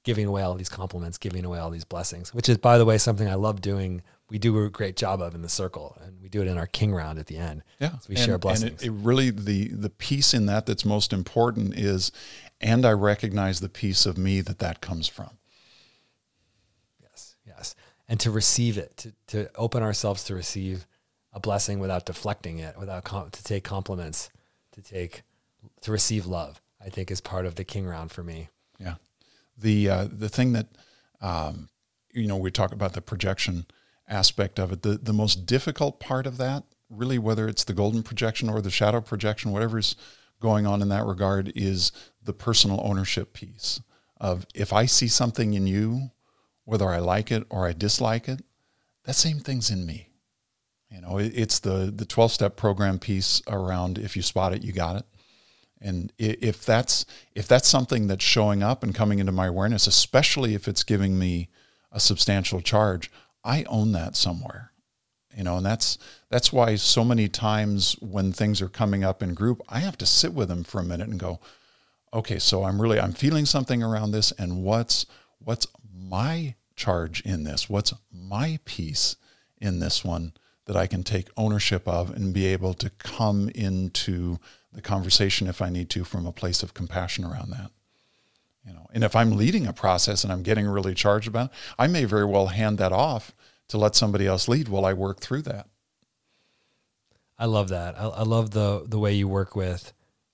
[0.04, 2.98] giving away all these compliments, giving away all these blessings, which is by the way
[2.98, 4.02] something I love doing.
[4.30, 6.66] We do a great job of in the circle, and we do it in our
[6.66, 7.64] king round at the end.
[7.80, 8.72] Yeah, so we and, share blessings.
[8.72, 12.12] And it, it really the the piece in that that's most important is,
[12.62, 15.32] and I recognize the piece of me that that comes from.
[17.02, 17.76] Yes, yes,
[18.08, 20.88] and to receive it, to to open ourselves to receive
[21.34, 24.30] a blessing without deflecting it, without com- to take compliments,
[24.72, 25.24] to take
[25.82, 26.62] to receive love.
[26.84, 28.48] I think is part of the king round for me.
[28.80, 28.96] Yeah,
[29.62, 30.68] the uh, the thing that
[31.22, 31.70] um,
[32.14, 33.66] you know we talk about the projection
[34.08, 34.82] aspect of it.
[34.82, 38.72] The the most difficult part of that, really, whether it's the golden projection or the
[38.72, 39.96] shadow projection, whatever's
[40.40, 41.92] going on in that regard, is
[42.24, 43.82] the personal ownership piece
[44.20, 46.12] of if I see something in you,
[46.66, 48.44] whether I like it or I dislike it,
[49.06, 50.10] that same thing's in me.
[50.90, 54.74] You know, it's the the twelve step program piece around if you spot it, you
[54.74, 55.06] got it.
[55.82, 60.54] And if that's if that's something that's showing up and coming into my awareness, especially
[60.54, 61.50] if it's giving me
[61.92, 63.12] a substantial charge,
[63.44, 64.72] I own that somewhere.
[65.36, 65.98] You know, and that's
[66.30, 70.06] that's why so many times when things are coming up in group, I have to
[70.06, 71.40] sit with them for a minute and go,
[72.14, 75.06] okay, so I'm really I'm feeling something around this, and what's
[75.40, 77.70] what's my charge in this?
[77.70, 79.16] What's my piece
[79.60, 80.34] in this one?
[80.66, 84.38] that I can take ownership of and be able to come into
[84.74, 87.72] the conversation if I need to from a place of compassion around that.
[88.66, 91.58] You know, and if I'm leading a process and I'm getting really charged about it,
[91.80, 93.34] I may very well hand that off
[93.70, 95.68] to let somebody else lead while I work through that.
[97.40, 98.00] I love that.
[98.00, 99.94] I, I love the the way you work with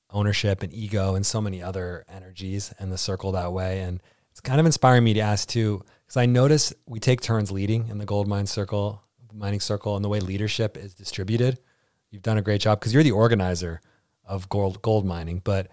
[0.10, 3.82] ownership and ego and so many other energies and the circle that way.
[3.82, 7.52] And it's kind of inspiring me to ask too, because I notice we take turns
[7.52, 11.60] leading in the gold mine circle mining circle and the way leadership is distributed.
[12.10, 13.82] You've done a great job because you're the organizer
[14.28, 15.68] of gold gold mining, but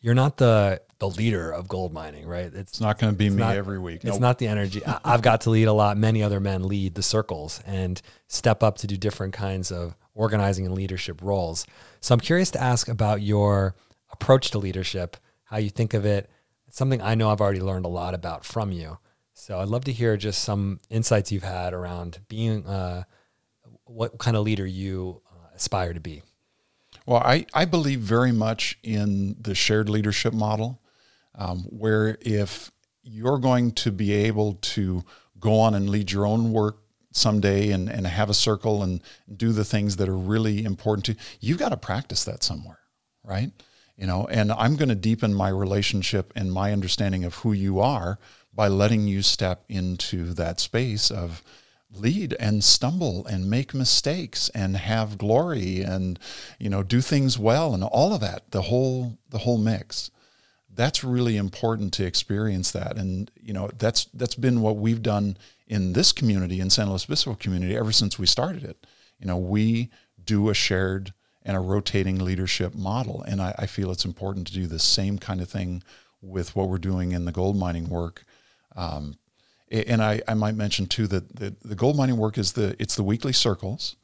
[0.00, 2.46] you're not the the leader of gold mining, right?
[2.46, 4.04] It's, it's not going to be me not, every week.
[4.04, 4.84] It's not the energy.
[4.84, 5.96] I, I've got to lead a lot.
[5.96, 10.66] Many other men lead the circles and step up to do different kinds of organizing
[10.66, 11.66] and leadership roles.
[12.00, 13.76] So I'm curious to ask about your
[14.10, 16.28] approach to leadership, how you think of it.
[16.66, 18.98] It's something I know I've already learned a lot about from you.
[19.34, 23.04] So I'd love to hear just some insights you've had around being uh,
[23.84, 26.22] what kind of leader you uh, aspire to be.
[27.08, 30.82] Well, I, I believe very much in the shared leadership model,
[31.34, 32.70] um, where if
[33.02, 35.02] you're going to be able to
[35.40, 39.00] go on and lead your own work someday and, and have a circle and
[39.34, 42.80] do the things that are really important to you, you've got to practice that somewhere,
[43.24, 43.52] right?
[43.96, 47.80] You know, and I'm going to deepen my relationship and my understanding of who you
[47.80, 48.18] are
[48.52, 51.42] by letting you step into that space of
[51.94, 56.18] lead and stumble and make mistakes and have glory and
[56.58, 60.10] you know do things well and all of that the whole the whole mix.
[60.74, 62.96] That's really important to experience that.
[62.96, 67.04] And you know that's that's been what we've done in this community in San Luis
[67.04, 68.86] Obispo community ever since we started it.
[69.18, 69.90] You know we
[70.22, 71.14] do a shared
[71.48, 73.22] and a rotating leadership model.
[73.22, 75.82] And I, I feel it's important to do the same kind of thing
[76.20, 78.24] with what we're doing in the gold mining work
[78.76, 79.16] um,
[79.70, 82.96] and I, I might mention too that the, the gold mining work is the it's
[82.96, 83.96] the weekly circles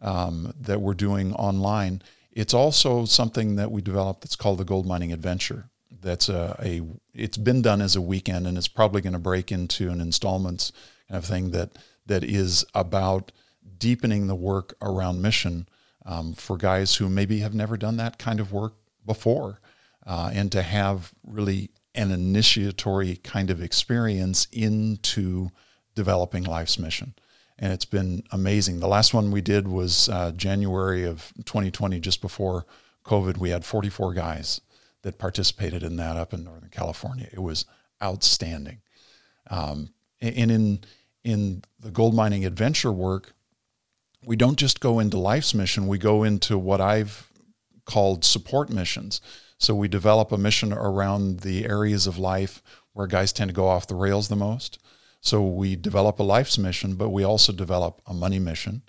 [0.00, 2.02] um, that we're doing online.
[2.32, 5.70] It's also something that we developed that's called the gold mining adventure.
[6.00, 6.82] That's a, a
[7.14, 10.72] it's been done as a weekend and it's probably going to break into an installments
[11.08, 11.70] kind of thing that
[12.06, 13.32] that is about
[13.78, 15.68] deepening the work around mission
[16.06, 19.60] um, for guys who maybe have never done that kind of work before,
[20.06, 25.50] uh, and to have really an initiatory kind of experience into
[25.94, 27.14] developing life's mission.
[27.58, 28.78] And it's been amazing.
[28.78, 32.66] The last one we did was uh, January of 2020, just before
[33.04, 33.38] COVID.
[33.38, 34.60] We had 44 guys
[35.02, 37.28] that participated in that up in Northern California.
[37.32, 37.64] It was
[38.02, 38.80] outstanding.
[39.50, 40.80] Um, and in
[41.24, 43.34] in the gold mining adventure work,
[44.24, 45.88] we don't just go into life's mission.
[45.88, 47.32] We go into what I've
[47.84, 49.20] called support missions.
[49.58, 53.68] So we develop a mission around the areas of life where guys tend to go
[53.68, 54.78] off the rails the most.
[55.20, 58.82] So we develop a life's mission, but we also develop a money mission.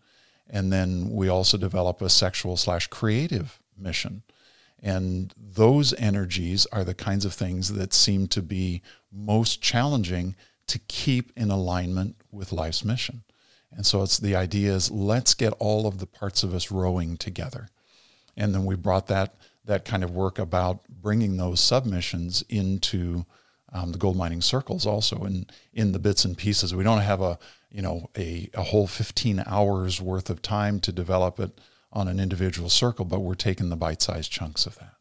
[0.47, 4.23] And then we also develop a sexual slash creative mission.
[4.81, 10.35] And those energies are the kinds of things that seem to be most challenging
[10.67, 13.23] to keep in alignment with life's mission.
[13.71, 17.17] And so it's the idea is let's get all of the parts of us rowing
[17.17, 17.69] together.
[18.37, 19.35] And then we brought that
[19.69, 23.25] that kind of work about bringing those submissions into
[23.71, 26.73] um, the gold mining circles also in in the bits and pieces.
[26.73, 27.37] We don't have a
[27.69, 31.61] you know a, a whole 15 hours worth of time to develop it
[31.93, 34.93] on an individual circle, but we're taking the bite-sized chunks of that.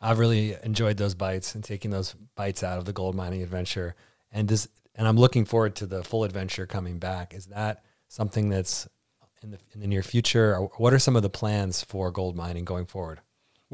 [0.00, 3.94] I've really enjoyed those bites and taking those bites out of the gold mining adventure.
[4.32, 7.32] And this and I'm looking forward to the full adventure coming back.
[7.32, 8.88] Is that something that's
[9.40, 10.56] in the in the near future?
[10.78, 13.20] What are some of the plans for gold mining going forward?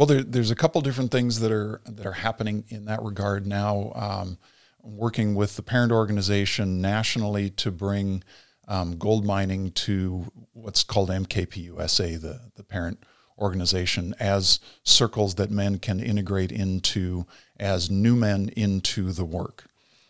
[0.01, 3.47] Well, there, there's a couple different things that are that are happening in that regard
[3.47, 3.93] now.
[3.95, 4.39] Um,
[4.83, 8.25] working with the parent organization nationally to bring
[8.67, 13.05] um, gold mining to what's called MKPUSA, the the parent
[13.39, 17.27] organization, as circles that men can integrate into
[17.59, 19.67] as new men into the work.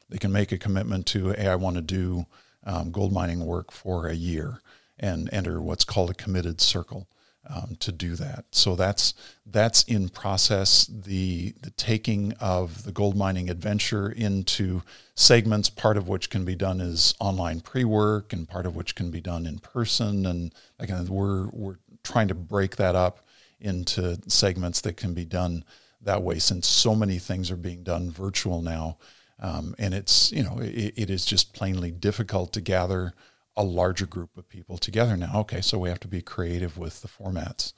[0.09, 2.27] They can make a commitment to, hey, I want to do
[2.63, 4.61] um, gold mining work for a year
[5.01, 7.09] and enter what's called a committed circle
[7.53, 8.45] um, to do that.
[8.53, 10.87] So that's that's in process.
[10.87, 14.83] The the taking of the gold mining adventure into
[15.15, 19.11] segments, part of which can be done as online pre-work, and part of which can
[19.11, 20.27] be done in person.
[20.27, 23.27] And again, we're we're trying to break that up
[23.61, 25.65] into segments that can be done
[26.01, 28.97] that way, since so many things are being done virtual now.
[29.41, 33.15] Um, and it's you know it, it is just plainly difficult to gather
[33.61, 35.41] a larger group of people together now.
[35.41, 37.75] Okay, so we have to be creative with the formats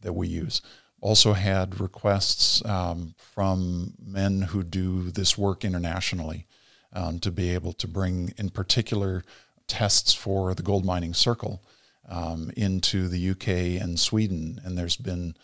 [0.00, 0.62] that we use.
[1.00, 6.46] Also had requests um, from men who do this work internationally
[6.92, 9.24] um, to be able to bring, in particular,
[9.66, 11.64] tests for the gold mining circle
[12.08, 14.60] um, into the UK and Sweden.
[14.64, 15.34] And there's been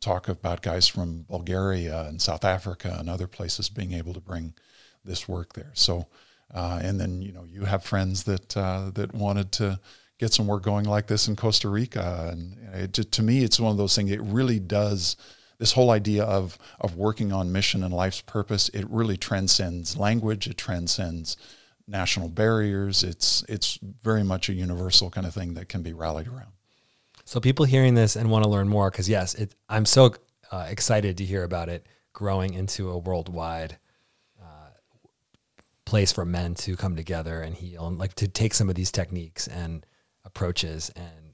[0.00, 4.54] talk about guys from Bulgaria and South Africa and other places being able to bring
[5.04, 5.70] this work there.
[5.74, 6.08] So
[6.54, 9.80] uh, and then you know you have friends that uh, that wanted to
[10.18, 13.70] get some work going like this in Costa Rica, and it, to me, it's one
[13.70, 14.10] of those things.
[14.10, 15.16] It really does
[15.58, 18.68] this whole idea of of working on mission and life's purpose.
[18.70, 20.46] It really transcends language.
[20.46, 21.36] It transcends
[21.86, 23.02] national barriers.
[23.02, 26.52] It's it's very much a universal kind of thing that can be rallied around.
[27.24, 30.14] So people hearing this and want to learn more, because yes, it, I'm so
[30.50, 33.78] uh, excited to hear about it growing into a worldwide
[35.88, 38.92] place for men to come together and heal and like to take some of these
[38.92, 39.86] techniques and
[40.22, 41.32] approaches and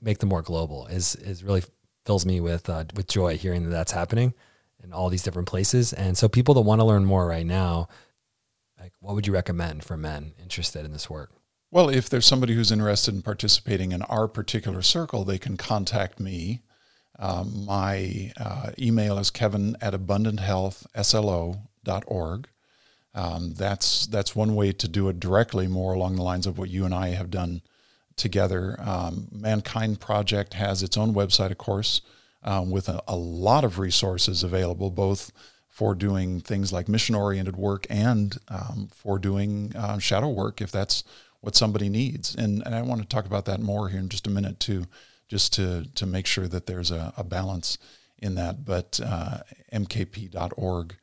[0.00, 1.62] make them more global is is really
[2.06, 4.32] fills me with uh, with joy hearing that that's happening
[4.82, 5.92] in all these different places.
[5.92, 7.88] And so people that want to learn more right now
[8.80, 11.30] like what would you recommend for men interested in this work?
[11.70, 16.18] Well if there's somebody who's interested in participating in our particular circle they can contact
[16.18, 16.62] me.
[17.18, 22.48] Um, my uh, email is kevin at abundanthealthslo.org
[23.14, 26.70] um, that's that's one way to do it directly, more along the lines of what
[26.70, 27.62] you and I have done
[28.16, 28.76] together.
[28.78, 32.00] Um, Mankind Project has its own website, of course,
[32.42, 35.30] um, with a, a, lot of resources available, both
[35.68, 41.02] for doing things like mission-oriented work and um, for doing uh, shadow work, if that's
[41.40, 42.34] what somebody needs.
[42.34, 44.86] And, and I want to talk about that more here in just a minute too,
[45.28, 47.78] just to to make sure that there's a, a balance
[48.18, 48.64] in that.
[48.64, 49.38] But uh,
[49.72, 50.96] mkp.org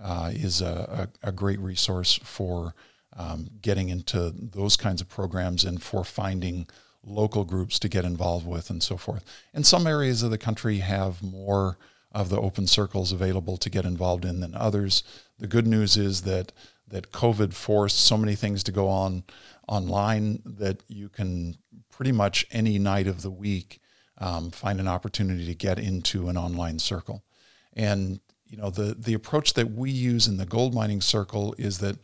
[0.00, 2.74] uh, is a, a, a, great resource for
[3.16, 6.66] um, getting into those kinds of programs and for finding
[7.02, 9.24] local groups to get involved with and so forth.
[9.54, 11.78] And some areas of the country have more
[12.12, 15.02] of the open circles available to get involved in than others.
[15.38, 16.52] The good news is that
[16.88, 19.24] that COVID forced so many things to go on
[19.66, 21.56] online that you can
[21.90, 23.80] pretty much any night of the week
[24.18, 27.24] um, find an opportunity to get into an online circle.
[27.72, 31.78] And you know the the approach that we use in the gold mining circle is
[31.78, 31.96] that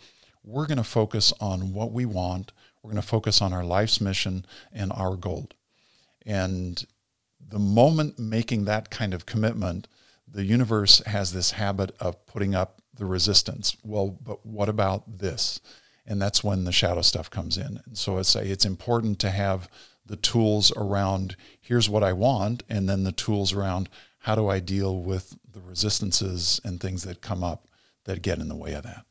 [0.45, 2.53] we're going to focus on what we want
[2.83, 5.55] we're going to focus on our life's mission and our gold.
[6.27, 6.85] And
[7.41, 9.89] the moment making that kind of commitment
[10.27, 13.77] the universe has this habit of putting up the resistance.
[13.85, 15.61] Well but what about this?
[16.07, 17.81] And that's when the shadow stuff comes in.
[17.87, 19.69] And so it's a, it's important to have
[20.05, 23.89] the tools around here's what i want and then the tools around
[24.23, 27.69] how do I deal with the resistances and things that come up
[28.05, 29.05] that get in the way of that?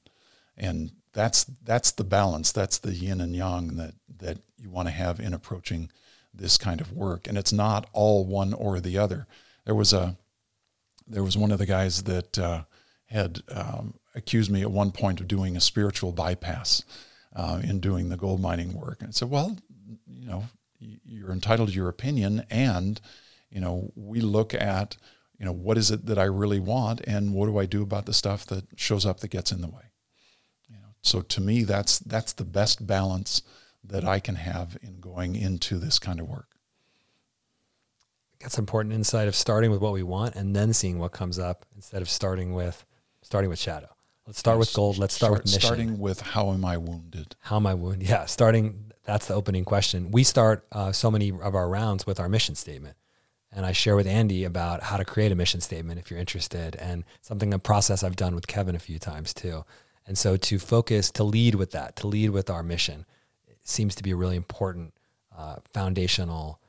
[0.58, 2.52] And that's that's the balance.
[2.52, 5.90] That's the yin and yang that that you want to have in approaching
[6.34, 7.28] this kind of work.
[7.28, 9.28] And it's not all one or the other.
[9.66, 10.18] There was a
[11.08, 12.64] there was one of the guys that uh,
[13.08, 16.84] had um, accused me at one point of doing a spiritual bypass
[17.36, 19.00] uh, in doing the gold mining work.
[19.00, 19.58] And I said, well,
[20.08, 20.46] you know,
[20.80, 23.02] you're entitled to your opinion and
[23.52, 24.98] you know, we look at
[25.42, 28.06] you know, what is it that I really want, and what do I do about
[28.06, 29.90] the stuff that shows up that gets in the way?
[30.70, 33.42] You know, so to me, that's that's the best balance
[33.84, 36.50] that I can have in going into this kind of work.
[38.40, 41.66] That's important insight of starting with what we want and then seeing what comes up
[41.76, 42.86] instead of starting with
[43.24, 43.90] starting with shadow.
[44.28, 45.00] Let's start with gold.
[45.00, 45.62] Let's start, start with mission.
[45.62, 47.36] Starting with how am I wounded?
[47.40, 48.08] How am I wounded?
[48.08, 48.92] Yeah, starting.
[49.06, 50.12] That's the opening question.
[50.12, 52.96] We start uh, so many of our rounds with our mission statement,
[53.52, 56.76] and I share with Andy about how to create a mission statement if you're interested,
[56.76, 59.66] and something a process I've done with Kevin a few times too.
[60.08, 63.06] And so to focus, to lead with that, to lead with our mission,
[63.64, 64.94] seems to be a really important
[65.38, 66.60] uh, foundational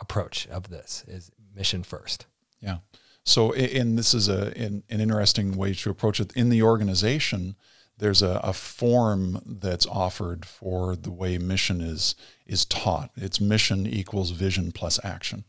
[0.00, 2.26] approach of this is mission first.
[2.60, 2.78] Yeah.
[3.24, 7.56] So, and this is a an, an interesting way to approach it in the organization.
[7.98, 12.14] There's a, a form that's offered for the way mission is
[12.46, 13.10] is taught.
[13.16, 15.44] It's mission equals vision plus action,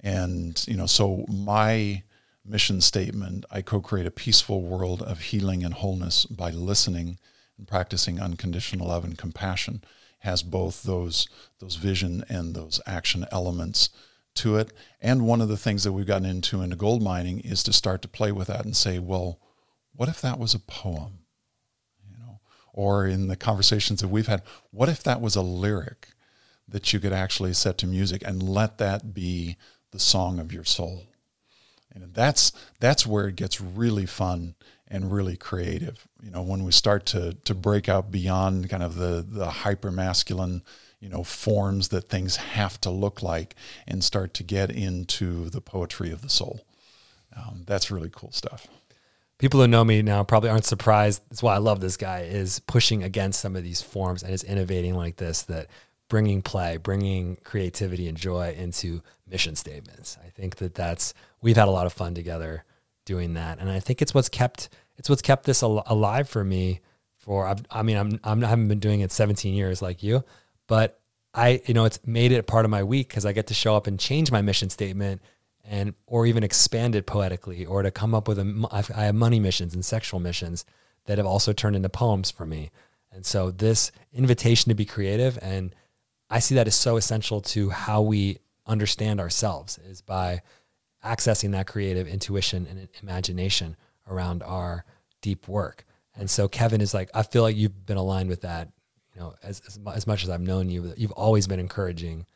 [0.00, 2.02] and you know, so my
[2.44, 7.18] mission statement: I co-create a peaceful world of healing and wholeness by listening
[7.56, 9.82] and practicing unconditional love and compassion
[10.20, 11.28] has both those
[11.60, 13.90] those vision and those action elements
[14.34, 14.72] to it.
[15.00, 18.02] And one of the things that we've gotten into into gold mining is to start
[18.02, 19.40] to play with that and say, well,
[19.94, 21.20] what if that was a poem?
[22.08, 22.40] You know,
[22.72, 26.08] or in the conversations that we've had, what if that was a lyric
[26.68, 29.56] that you could actually set to music and let that be
[29.90, 31.04] the song of your soul?
[31.94, 34.54] And that's that's where it gets really fun
[34.86, 36.06] and really creative.
[36.22, 39.90] You know, when we start to to break out beyond kind of the the hyper
[39.90, 40.62] masculine,
[41.00, 43.54] you know, forms that things have to look like,
[43.86, 46.60] and start to get into the poetry of the soul.
[47.36, 48.66] Um, that's really cool stuff.
[49.38, 51.22] People who know me now probably aren't surprised.
[51.30, 54.42] That's why I love this guy is pushing against some of these forms and is
[54.42, 55.42] innovating like this.
[55.42, 55.68] That
[56.08, 60.18] bringing play, bringing creativity and joy into mission statements.
[60.24, 62.64] I think that that's we've had a lot of fun together
[63.04, 63.58] doing that.
[63.58, 66.80] And I think it's what's kept it's what's kept this al- alive for me.
[67.16, 70.24] For I've, i mean, I'm, I'm I haven't been doing it 17 years like you,
[70.66, 71.00] but
[71.34, 73.54] I you know it's made it a part of my week because I get to
[73.54, 75.22] show up and change my mission statement
[75.64, 79.40] and or even expand it poetically or to come up with a I have money
[79.40, 80.64] missions and sexual missions
[81.06, 82.70] that have also turned into poems for me.
[83.10, 85.74] And so this invitation to be creative and
[86.30, 90.42] I see that as so essential to how we understand ourselves is by
[91.04, 94.84] accessing that creative intuition and imagination around our
[95.22, 95.84] deep work.
[96.14, 98.68] And so Kevin is like, I feel like you've been aligned with that,
[99.14, 102.26] you know, as, as, as much as I've known you, you've always been encouraging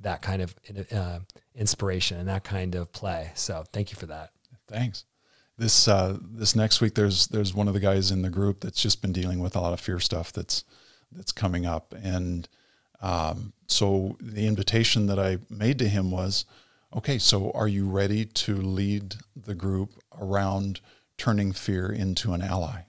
[0.00, 0.54] that kind of
[0.92, 1.18] uh,
[1.54, 3.30] inspiration and that kind of play.
[3.34, 4.30] So thank you for that.
[4.68, 5.04] Thanks.
[5.58, 8.80] This, uh, this next week, there's, there's one of the guys in the group that's
[8.80, 10.64] just been dealing with a lot of fear stuff that's,
[11.10, 11.94] that's coming up.
[12.02, 12.48] And,
[13.02, 16.46] um, so the invitation that I made to him was,
[16.94, 20.80] okay, so are you ready to lead the group around
[21.18, 22.82] turning fear into an ally?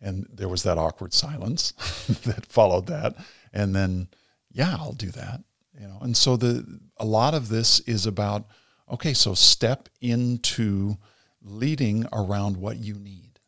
[0.00, 1.72] And there was that awkward silence
[2.24, 3.14] that followed that.
[3.52, 4.08] And then,
[4.50, 5.42] yeah, I'll do that.
[5.80, 8.46] You know, and so the a lot of this is about,
[8.90, 10.98] okay, so step into
[11.40, 13.40] leading around what you need.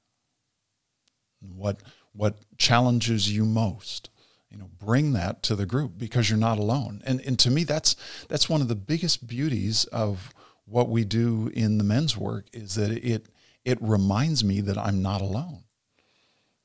[1.40, 1.82] What
[2.12, 4.08] what challenges you most
[4.54, 7.02] you know bring that to the group because you're not alone.
[7.04, 7.96] And and to me that's
[8.28, 10.32] that's one of the biggest beauties of
[10.64, 13.26] what we do in the men's work is that it
[13.64, 15.64] it reminds me that I'm not alone.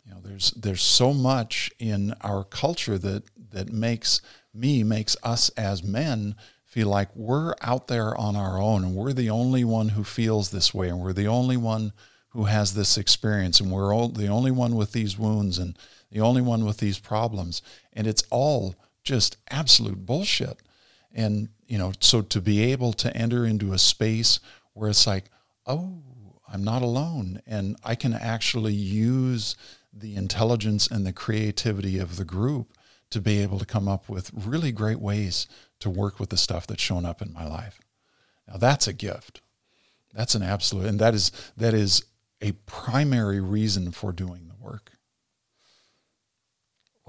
[0.06, 4.22] You know there's there's so much in our culture that that makes
[4.54, 6.36] me makes us as men
[6.66, 10.52] feel like we're out there on our own and we're the only one who feels
[10.52, 11.92] this way and we're the only one
[12.30, 15.76] who has this experience and we're all, the only one with these wounds and
[16.12, 17.62] the only one with these problems.
[17.94, 20.62] And it's all just absolute bullshit.
[21.14, 24.40] And, you know, so to be able to enter into a space
[24.74, 25.26] where it's like,
[25.66, 26.04] oh,
[26.52, 27.42] I'm not alone.
[27.46, 29.56] And I can actually use
[29.94, 32.74] the intelligence and the creativity of the group
[33.10, 35.48] to be able to come up with really great ways
[35.80, 37.80] to work with the stuff that's shown up in my life.
[38.48, 39.42] Now that's a gift.
[40.14, 42.04] That's an absolute, and that is that is
[42.42, 44.92] a primary reason for doing the work.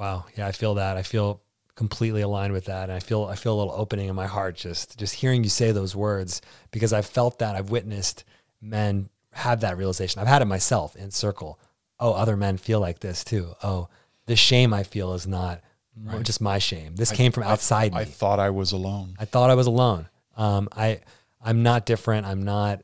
[0.00, 0.24] Wow.
[0.34, 0.96] Yeah, I feel that.
[0.96, 1.42] I feel
[1.74, 2.84] completely aligned with that.
[2.84, 5.50] And I feel I feel a little opening in my heart just just hearing you
[5.50, 6.40] say those words
[6.70, 7.54] because I've felt that.
[7.54, 8.24] I've witnessed
[8.62, 10.20] men have that realization.
[10.20, 11.60] I've had it myself in circle.
[11.98, 13.52] Oh, other men feel like this too.
[13.62, 13.88] Oh,
[14.24, 15.60] the shame I feel is not
[16.02, 16.22] right.
[16.22, 16.96] just my shame.
[16.96, 18.00] This I, came from outside I, me.
[18.00, 19.16] I thought I was alone.
[19.18, 20.08] I thought I was alone.
[20.34, 21.00] Um, I
[21.42, 22.26] I'm not different.
[22.26, 22.82] I'm not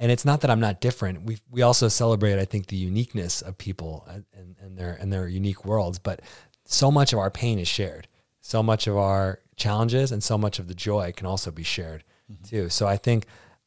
[0.00, 1.22] and it's not that I'm not different.
[1.24, 5.28] We we also celebrate, I think, the uniqueness of people and, and their and their
[5.28, 5.98] unique worlds.
[5.98, 6.22] But
[6.64, 8.08] so much of our pain is shared.
[8.40, 12.02] So much of our challenges and so much of the joy can also be shared
[12.32, 12.42] mm-hmm.
[12.44, 12.68] too.
[12.70, 13.26] So I think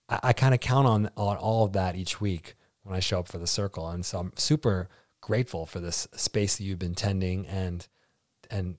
[0.09, 3.19] I, I kind of count on on all of that each week when I show
[3.19, 4.89] up for the circle, and so I'm super
[5.21, 7.87] grateful for this space that you've been tending and
[8.49, 8.77] and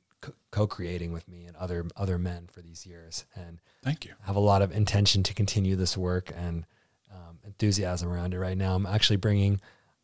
[0.51, 3.27] co-creating with me and other other men for these years.
[3.37, 4.13] And thank you.
[4.23, 6.67] I have a lot of intention to continue this work and
[7.47, 8.75] enthusiasm around it right now.
[8.75, 9.61] I'm actually bringing.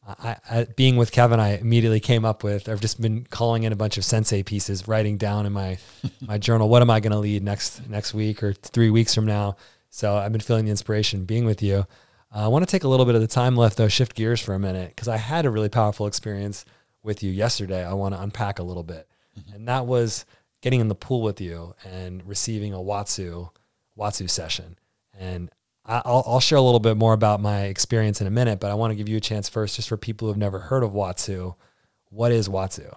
[0.06, 2.68] I, I, being with Kevin, I immediately came up with.
[2.68, 5.78] I've just been calling in a bunch of sensei pieces, writing down in my
[6.20, 9.26] my journal what am I going to lead next next week or three weeks from
[9.26, 9.56] now.
[9.90, 11.86] So I've been feeling the inspiration being with you.
[12.34, 14.40] Uh, I want to take a little bit of the time left though, shift gears
[14.40, 16.64] for a minute because I had a really powerful experience
[17.02, 17.84] with you yesterday.
[17.84, 19.54] I want to unpack a little bit, mm-hmm.
[19.54, 20.24] and that was
[20.60, 23.50] getting in the pool with you and receiving a Watsu
[23.98, 24.78] Watsu session.
[25.18, 25.50] And
[25.90, 28.74] I'll, I'll share a little bit more about my experience in a minute, but I
[28.74, 30.92] want to give you a chance first, just for people who have never heard of
[30.92, 31.56] Watsu.
[32.10, 32.96] What is Watsu?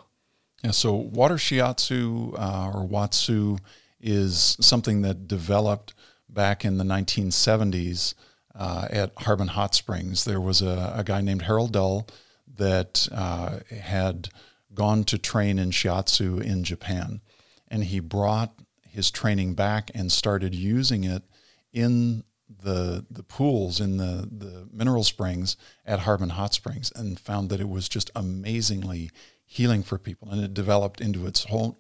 [0.64, 3.60] Yeah, so water shiatsu uh, or Watsu
[4.00, 5.94] is something that developed
[6.30, 8.14] back in the 1970s
[8.56, 10.24] uh, at Harbin Hot Springs.
[10.24, 12.08] There was a, a guy named Harold Dull
[12.56, 14.30] that uh, had
[14.74, 17.22] gone to train in shiatsu in Japan,
[17.68, 18.54] and he brought
[18.88, 21.24] his training back and started using it
[21.72, 22.24] in
[22.64, 27.61] the the pools in the the mineral springs at Harbin Hot Springs and found that
[27.61, 29.11] it was just amazingly
[29.45, 31.78] healing for people and it developed into its whole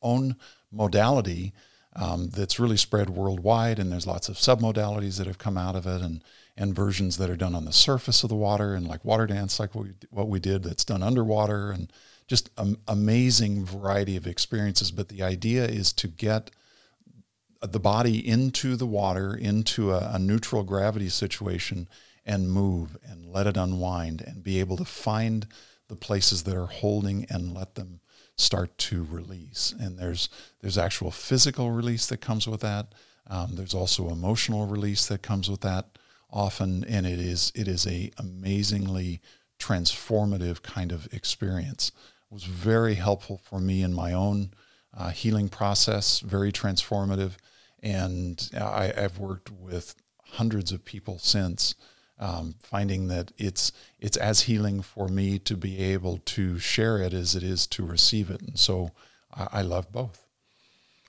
[0.00, 0.36] own
[0.70, 1.52] modality
[1.94, 5.86] um, that's really spread worldwide, and there's lots of submodalities that have come out of
[5.86, 6.22] it, and
[6.56, 9.60] and versions that are done on the surface of the water, and like water dance,
[9.60, 11.92] like what we, what we did, that's done underwater, and
[12.26, 14.90] just an amazing variety of experiences.
[14.90, 16.50] But the idea is to get
[17.62, 21.88] the body into the water, into a, a neutral gravity situation,
[22.24, 25.46] and move and let it unwind, and be able to find
[25.88, 28.00] the places that are holding and let them
[28.36, 29.74] start to release.
[29.78, 30.28] And there's
[30.60, 32.94] there's actual physical release that comes with that.
[33.26, 35.98] Um, there's also emotional release that comes with that
[36.30, 39.20] often, and it is it is a amazingly
[39.58, 41.92] transformative kind of experience.
[42.30, 44.52] It was very helpful for me in my own
[44.96, 46.20] uh, healing process.
[46.20, 47.32] Very transformative,
[47.82, 51.74] and I, I've worked with hundreds of people since
[52.18, 57.12] um, finding that it's it's as healing for me to be able to share it
[57.12, 58.90] as it is to receive it, and so
[59.34, 60.26] I, I love both.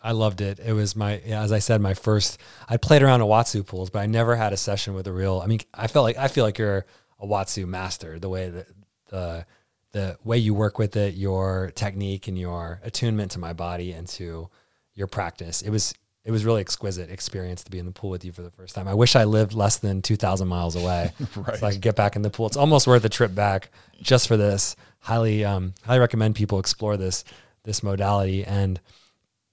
[0.02, 0.60] I loved it.
[0.60, 2.38] It was my, as I said, my first.
[2.68, 5.40] I played around in Watsu pools, but I never had a session with a real.
[5.42, 6.86] I mean, I felt like I feel like you're
[7.20, 8.20] a Watsu master.
[8.20, 8.68] The way that
[9.10, 9.46] the
[9.94, 14.08] the way you work with it, your technique and your attunement to my body and
[14.08, 14.50] to
[14.96, 15.62] your practice.
[15.62, 15.94] It was
[16.26, 18.76] it was really exquisite experience to be in the pool with you for the first
[18.76, 18.88] time.
[18.88, 21.58] I wish I lived less than 2,000 miles away right.
[21.58, 22.48] so I could get back in the pool.
[22.48, 23.70] It's almost worth a trip back
[24.02, 24.76] just for this.
[25.00, 27.26] Highly, um, highly recommend people explore this
[27.64, 28.44] this modality.
[28.46, 28.80] And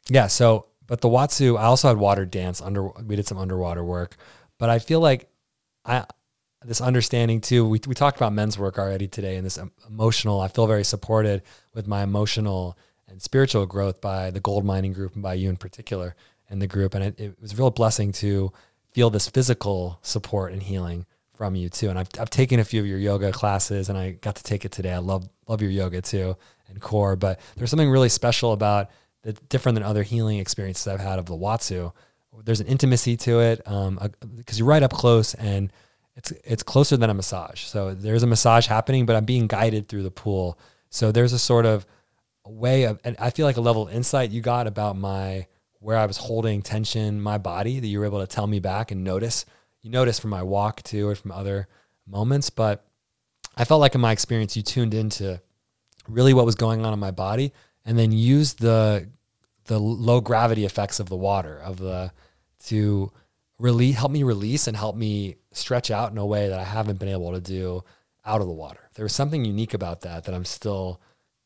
[0.08, 2.88] yeah, so but the Watsu, I also had water dance under.
[2.88, 4.16] We did some underwater work,
[4.58, 5.28] but I feel like
[5.84, 6.04] I
[6.64, 7.64] this understanding too.
[7.64, 9.58] We we talked about men's work already today, and this
[9.88, 10.40] emotional.
[10.40, 11.42] I feel very supported
[11.74, 12.76] with my emotional
[13.08, 16.16] and spiritual growth by the gold mining group and by you in particular
[16.50, 18.52] in the group, and it, it was a real blessing to
[18.92, 21.06] feel this physical support and healing
[21.40, 21.88] from you too.
[21.88, 24.64] And I've, I've taken a few of your yoga classes and I got to take
[24.64, 24.92] it today.
[24.92, 26.36] I love, love your yoga too
[26.68, 28.90] and core, but there's something really special about
[29.22, 31.92] the different than other healing experiences I've had of the Watsu.
[32.44, 35.72] There's an intimacy to it because um, you're right up close and
[36.16, 37.62] it's, it's closer than a massage.
[37.62, 40.58] So there's a massage happening, but I'm being guided through the pool.
[40.90, 41.86] So there's a sort of
[42.44, 45.46] way of, and I feel like a level of insight you got about my,
[45.80, 48.90] where I was holding tension, my body that you were able to tell me back
[48.90, 49.44] and notice.
[49.82, 51.68] You notice from my walk too, or from other
[52.06, 52.50] moments.
[52.50, 52.84] But
[53.56, 55.40] I felt like in my experience, you tuned into
[56.06, 57.52] really what was going on in my body,
[57.84, 59.08] and then used the
[59.64, 62.12] the low gravity effects of the water of the
[62.66, 63.10] to
[63.58, 66.98] really help me release and help me stretch out in a way that I haven't
[66.98, 67.84] been able to do
[68.24, 68.90] out of the water.
[68.94, 71.00] There was something unique about that that I'm still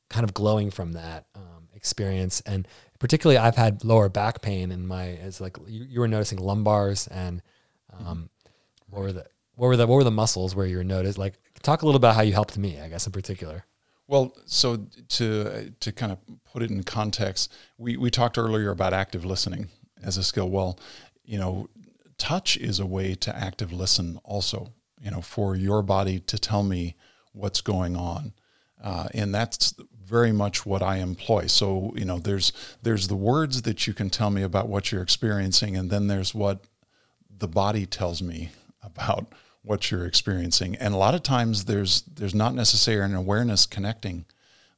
[0.09, 1.53] kind of glowing from that um,
[1.85, 2.41] experience.
[2.47, 2.66] And
[2.99, 7.07] particularly I've had lower back pain in my it's like you, you were noticing lumbars
[7.11, 7.43] and
[7.93, 8.30] um,
[8.89, 9.26] what were the
[9.57, 11.99] what were the what were the muscles where you were noticed like talk a little
[11.99, 13.66] about how you helped me I guess in particular.
[14.07, 16.18] Well, so to to kind of
[16.51, 19.68] put it in context, we we talked earlier about active listening
[20.03, 20.49] as a skill.
[20.49, 20.78] Well,
[21.24, 21.68] you know,
[22.16, 24.72] touch is a way to active listen also.
[25.01, 26.97] You know, for your body to tell me
[27.32, 28.32] what's going on,
[28.82, 29.74] uh, and that's
[30.07, 31.46] very much what I employ.
[31.46, 32.52] So, you know, there's
[32.82, 36.34] there's the words that you can tell me about what you're experiencing and then there's
[36.34, 36.64] what
[37.36, 38.50] the body tells me
[38.82, 39.26] about
[39.62, 40.76] what you're experiencing.
[40.76, 44.26] And a lot of times there's there's not necessarily an awareness connecting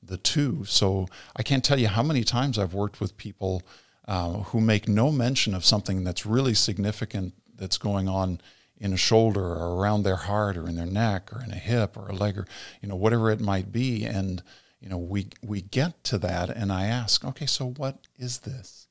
[0.03, 0.65] the two.
[0.67, 3.63] So, I can't tell you how many times I've worked with people
[4.07, 8.41] uh, who make no mention of something that's really significant that's going on
[8.79, 11.97] in a shoulder or around their heart or in their neck or in a hip
[11.97, 12.47] or a leg or
[12.81, 14.43] you know whatever it might be and
[14.81, 18.87] you know we we get to that and i ask okay so what is this?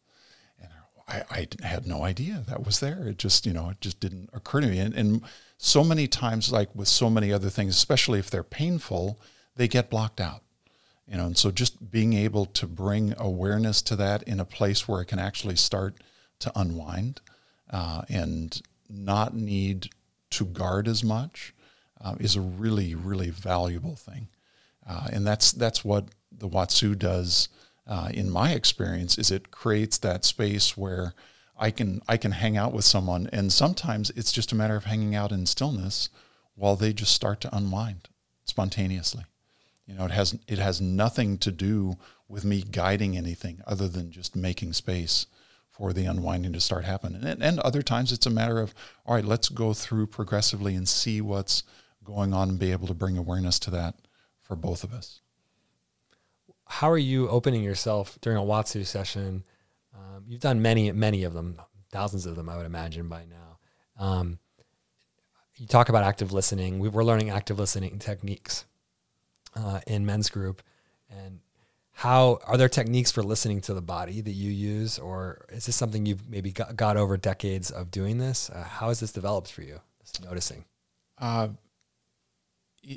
[0.59, 0.69] And
[1.07, 3.07] i, I had no idea that was there.
[3.07, 4.79] It just you know it just didn't occur to me.
[4.79, 5.21] And, and
[5.57, 9.19] so many times like with so many other things especially if they're painful
[9.55, 10.41] they get blocked out.
[11.07, 14.87] You know and so just being able to bring awareness to that in a place
[14.87, 15.97] where it can actually start
[16.39, 17.21] to unwind
[17.69, 19.89] uh, and not need
[20.31, 21.53] to guard as much
[22.01, 24.27] uh, is a really really valuable thing
[24.87, 27.49] uh, and that's that's what the Watsu does
[27.87, 31.13] uh, in my experience is it creates that space where
[31.57, 34.85] I can I can hang out with someone and sometimes it's just a matter of
[34.85, 36.09] hanging out in stillness
[36.55, 38.09] while they just start to unwind
[38.45, 39.23] spontaneously.
[39.85, 41.95] You know, it has it has nothing to do
[42.27, 45.27] with me guiding anything other than just making space
[45.69, 47.23] for the unwinding to start happening.
[47.23, 48.73] And, and other times it's a matter of,
[49.05, 51.63] all right, let's go through progressively and see what's
[52.03, 53.95] going on and be able to bring awareness to that
[54.45, 55.21] for both of us.
[56.67, 59.43] How are you opening yourself during a Watsu session?
[59.93, 61.59] Um, you've done many, many of them,
[61.91, 64.03] thousands of them, I would imagine by now.
[64.03, 64.39] Um,
[65.57, 66.79] you talk about active listening.
[66.79, 68.65] We, are learning active listening techniques
[69.55, 70.61] uh, in men's group,
[71.09, 71.39] and
[71.91, 75.75] how are there techniques for listening to the body that you use, or is this
[75.75, 78.49] something you've maybe got, got over decades of doing this?
[78.49, 79.79] Uh, how has this developed for you?
[80.01, 80.65] This noticing.
[81.17, 81.49] Uh,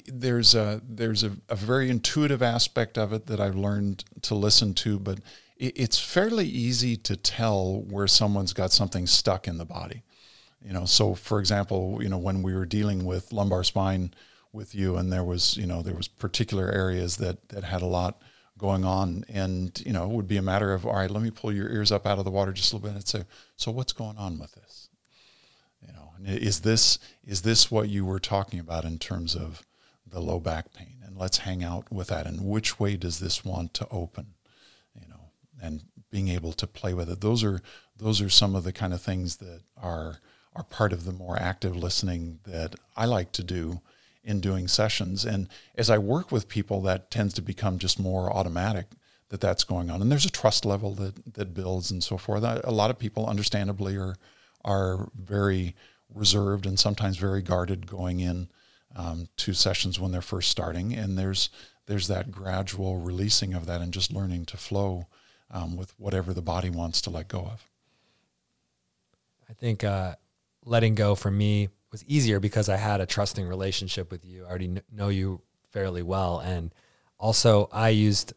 [0.06, 4.74] there's a there's a, a, very intuitive aspect of it that I've learned to listen
[4.74, 5.18] to, but
[5.56, 10.02] it, it's fairly easy to tell where someone's got something stuck in the body.
[10.62, 14.12] You know, so for example, you know when we were dealing with lumbar spine
[14.52, 17.86] with you, and there was you know there was particular areas that that had a
[17.86, 18.20] lot
[18.58, 21.30] going on, and you know it would be a matter of all right, let me
[21.30, 23.24] pull your ears up out of the water just a little bit and say,
[23.56, 24.90] so what's going on with this?
[25.86, 29.62] You know, is this is this what you were talking about in terms of
[30.10, 32.26] the low back pain and let's hang out with that.
[32.26, 34.34] And which way does this want to open
[34.94, 35.30] you know
[35.62, 37.20] and being able to play with it?
[37.20, 37.60] Those are
[37.96, 40.18] those are some of the kind of things that are
[40.54, 43.80] are part of the more active listening that I like to do
[44.24, 45.24] in doing sessions.
[45.24, 48.86] And as I work with people that tends to become just more automatic
[49.30, 50.00] that that's going on.
[50.00, 52.42] And there's a trust level that that builds and so forth.
[52.42, 54.16] A lot of people understandably are
[54.64, 55.74] are very
[56.12, 58.48] reserved and sometimes very guarded going in
[58.96, 61.50] um, to sessions when they're first starting, and there's
[61.86, 65.06] there's that gradual releasing of that and just learning to flow
[65.50, 67.66] um, with whatever the body wants to let go of.
[69.48, 70.16] I think uh,
[70.64, 74.44] letting go for me was easier because I had a trusting relationship with you.
[74.44, 76.74] I already kn- know you fairly well, and
[77.18, 78.34] also I used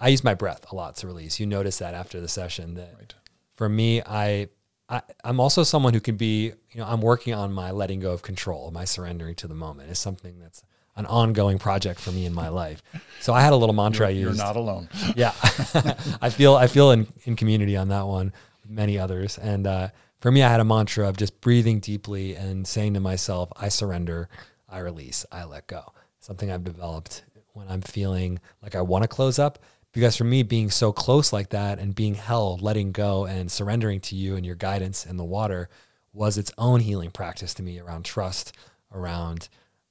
[0.00, 1.38] I used my breath a lot to release.
[1.38, 3.14] You noticed that after the session that right.
[3.54, 4.48] for me, I
[4.88, 8.12] I, am also someone who can be, you know, I'm working on my letting go
[8.12, 10.62] of control, my surrendering to the moment is something that's
[10.96, 12.82] an ongoing project for me in my life.
[13.20, 14.38] So I had a little mantra you're, I used.
[14.38, 14.88] You're not alone.
[15.16, 15.32] yeah,
[16.20, 18.32] I feel I feel in, in community on that one
[18.62, 19.38] with many others.
[19.38, 19.88] And uh,
[20.20, 23.68] for me, I had a mantra of just breathing deeply and saying to myself, "I
[23.68, 24.28] surrender,
[24.68, 27.22] I release, I let go." Something I've developed
[27.52, 29.60] when I'm feeling like I want to close up,
[29.98, 33.98] because for me being so close like that and being held letting go and surrendering
[33.98, 35.68] to you and your guidance in the water
[36.12, 38.54] was its own healing practice to me around trust
[38.94, 39.48] around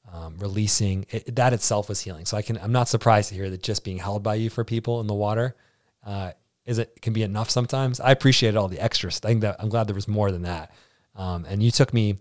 [0.10, 1.06] um, releasing.
[1.10, 2.26] It, that itself was healing.
[2.26, 4.64] So i can i'm not surprised to hear that just being held by you for
[4.64, 5.58] people in the water
[6.06, 6.32] uh,
[6.66, 8.00] is it can be enough sometimes.
[8.00, 9.20] I appreciated all the extras.
[9.26, 10.72] I think that i'm glad there was more than that.
[11.18, 12.16] Um, and you took me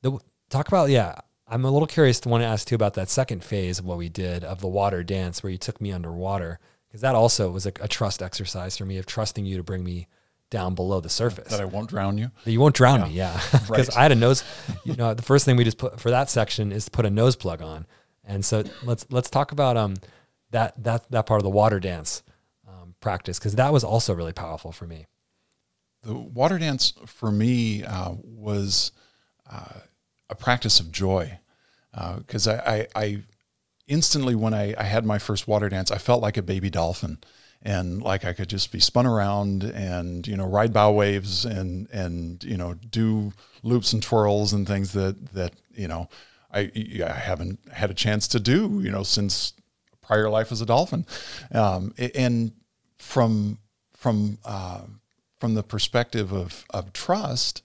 [0.00, 0.18] the
[0.48, 1.16] talk about yeah
[1.46, 3.98] i'm a little curious to want to ask too about that second phase of what
[3.98, 6.60] we did of the water dance where you took me underwater
[6.96, 9.84] because that also was a, a, trust exercise for me of trusting you to bring
[9.84, 10.08] me
[10.48, 11.48] down below the surface.
[11.48, 12.30] That I won't drown you.
[12.44, 13.06] That you won't drown yeah.
[13.06, 13.40] me, yeah.
[13.52, 13.96] Because right.
[13.98, 14.42] I had a nose.
[14.82, 17.10] You know, the first thing we just put for that section is to put a
[17.10, 17.86] nose plug on,
[18.24, 19.96] and so let's let's talk about um
[20.52, 22.22] that that that part of the water dance
[22.66, 25.04] um, practice because that was also really powerful for me.
[26.02, 28.92] The water dance for me uh, was
[29.52, 29.80] uh,
[30.30, 31.40] a practice of joy
[32.16, 33.22] because uh, I, I, I
[33.88, 37.18] instantly when I, I had my first water dance, I felt like a baby dolphin.
[37.62, 41.88] And like I could just be spun around and you know ride bow waves and
[41.90, 43.32] and you know do
[43.62, 46.08] loops and twirls and things that that you know
[46.52, 46.70] I,
[47.04, 49.52] I haven't had a chance to do you know since
[50.00, 51.06] prior life as a dolphin.
[51.50, 52.52] Um, and
[52.98, 53.58] from
[53.94, 54.82] from uh,
[55.40, 57.62] from the perspective of of trust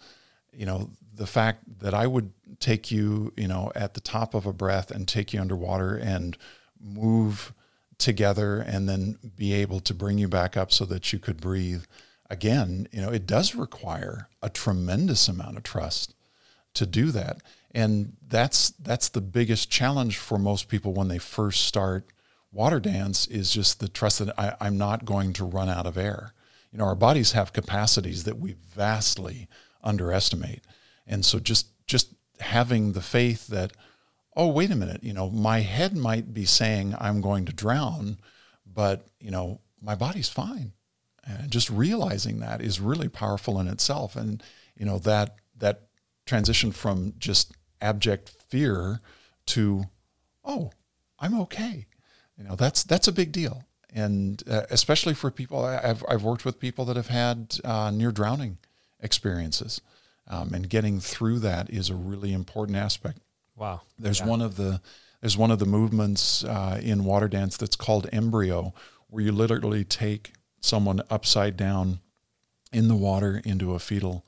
[0.54, 2.32] you know the fact that I would
[2.62, 6.38] take you, you know, at the top of a breath and take you underwater and
[6.80, 7.54] move
[7.98, 11.84] together and then be able to bring you back up so that you could breathe
[12.30, 16.16] again, you know, it does require a tremendous amount of trust
[16.74, 17.42] to do that.
[17.74, 22.12] And that's that's the biggest challenge for most people when they first start
[22.52, 25.98] water dance is just the trust that I, I'm not going to run out of
[25.98, 26.34] air.
[26.72, 29.48] You know, our bodies have capacities that we vastly
[29.84, 30.64] underestimate.
[31.08, 33.74] And so just just having the faith that,
[34.36, 38.18] oh, wait a minute, you know, my head might be saying I'm going to drown,
[38.66, 40.74] but you know, my body's fine.
[41.24, 44.16] And just realizing that is really powerful in itself.
[44.16, 44.42] And
[44.76, 45.84] you know, that that
[46.26, 49.02] transition from just abject fear
[49.48, 49.86] to,
[50.44, 50.72] oh,
[51.20, 51.86] I'm okay.
[52.38, 55.64] You know, that's that's a big deal, and uh, especially for people.
[55.64, 58.58] I've I've worked with people that have had uh, near drowning
[59.00, 59.82] experiences,
[60.32, 63.20] um, and getting through that is a really important aspect.
[63.56, 63.82] Wow.
[64.00, 64.28] There's yeah.
[64.28, 64.82] one of the
[65.20, 68.74] there's one of the movements uh, in water dance that's called embryo,
[69.08, 72.00] where you literally take someone upside down
[72.74, 74.26] in the water into a fetal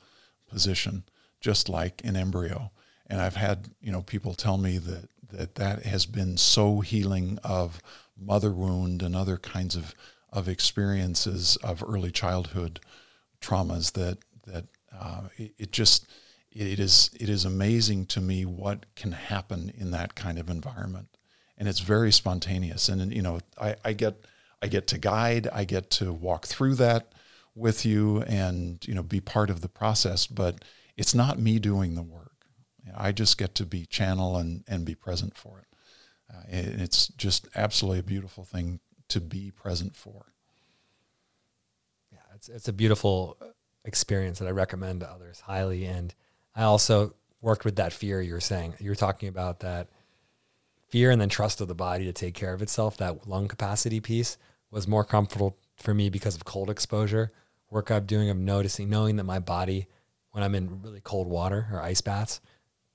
[0.48, 1.04] position,
[1.42, 2.70] just like an embryo.
[3.08, 7.40] And I've had you know people tell me that that that has been so healing
[7.44, 7.82] of
[8.20, 9.96] mother wound and other kinds of,
[10.32, 12.80] of experiences of early childhood
[13.42, 14.66] traumas that that
[15.00, 16.08] uh, it, it, just
[16.52, 21.08] it is it is amazing to me what can happen in that kind of environment.
[21.58, 22.90] And it's very spontaneous.
[22.90, 24.26] And you know I, I get
[24.62, 27.12] I get to guide I get to walk through that
[27.56, 30.64] with you and you know be part of the process but
[30.98, 32.32] it's not me doing the work.
[32.96, 35.66] I just get to be channel and and be present for it.
[36.34, 38.80] Uh, it's just absolutely a beautiful thing
[39.10, 40.34] to be present for.
[42.12, 43.38] Yeah, it's it's a beautiful
[43.86, 45.86] experience that I recommend to others highly.
[45.86, 46.14] And
[46.56, 48.76] I also worked with that fear you were saying.
[48.80, 49.90] You were talking about that
[50.88, 52.98] fear and then trust of the body to take care of itself.
[52.98, 54.38] That lung capacity piece
[54.72, 57.32] was more comfortable for me because of cold exposure.
[57.70, 59.88] Work I'm doing of noticing, knowing that my body,
[60.32, 62.40] when I'm in really cold water or ice baths,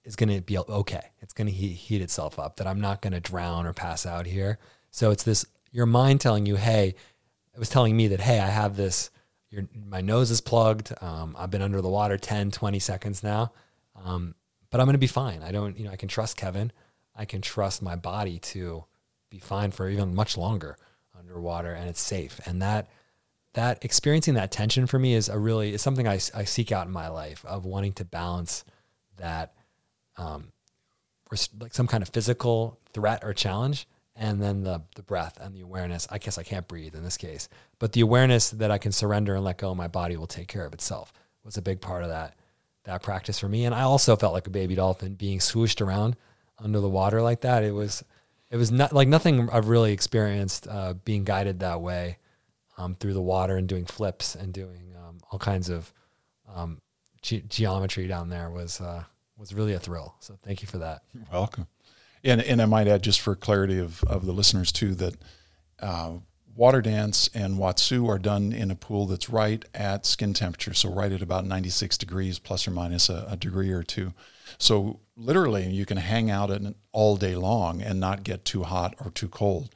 [0.05, 1.11] is going to be okay.
[1.21, 4.07] It's going to heat, heat itself up, that I'm not going to drown or pass
[4.07, 4.59] out here.
[4.91, 6.95] So it's this your mind telling you, hey,
[7.53, 9.11] it was telling me that, hey, I have this,
[9.51, 10.93] your, my nose is plugged.
[11.01, 13.53] Um, I've been under the water 10, 20 seconds now,
[14.05, 14.35] um,
[14.71, 15.43] but I'm going to be fine.
[15.43, 16.73] I don't, you know, I can trust Kevin.
[17.15, 18.85] I can trust my body to
[19.31, 20.77] be fine for even much longer
[21.19, 22.41] underwater and it's safe.
[22.47, 22.89] And that,
[23.55, 26.87] that experiencing that tension for me is a really, is something I, I seek out
[26.87, 28.65] in my life of wanting to balance
[29.17, 29.55] that
[30.17, 30.53] um,
[31.61, 33.89] like some kind of physical threat or challenge,
[34.19, 36.07] and then the the breath and the awareness.
[36.11, 37.49] I guess I can't breathe in this case,
[37.79, 40.67] but the awareness that I can surrender and let go, my body will take care
[40.67, 41.13] of itself
[41.45, 42.35] was a big part of that
[42.85, 43.65] that practice for me.
[43.65, 46.17] And I also felt like a baby dolphin being swooshed around
[46.59, 47.63] under the water like that.
[47.63, 48.05] It was
[48.51, 52.19] it was not like nothing I've really experienced uh, being guided that way
[52.77, 55.93] um, through the water and doing flips and doing um, all kinds of
[56.55, 56.81] um,
[57.23, 59.05] ge- geometry down there was uh,
[59.37, 60.15] was really a thrill.
[60.21, 61.03] So thank you for that.
[61.15, 61.67] You're welcome.
[62.29, 65.15] And, and I might add, just for clarity of, of the listeners too, that
[65.81, 66.13] uh,
[66.55, 70.93] water dance and Watsu are done in a pool that's right at skin temperature, so
[70.93, 74.13] right at about 96 degrees plus or minus a, a degree or two.
[74.59, 78.95] So literally, you can hang out in all day long and not get too hot
[79.03, 79.75] or too cold.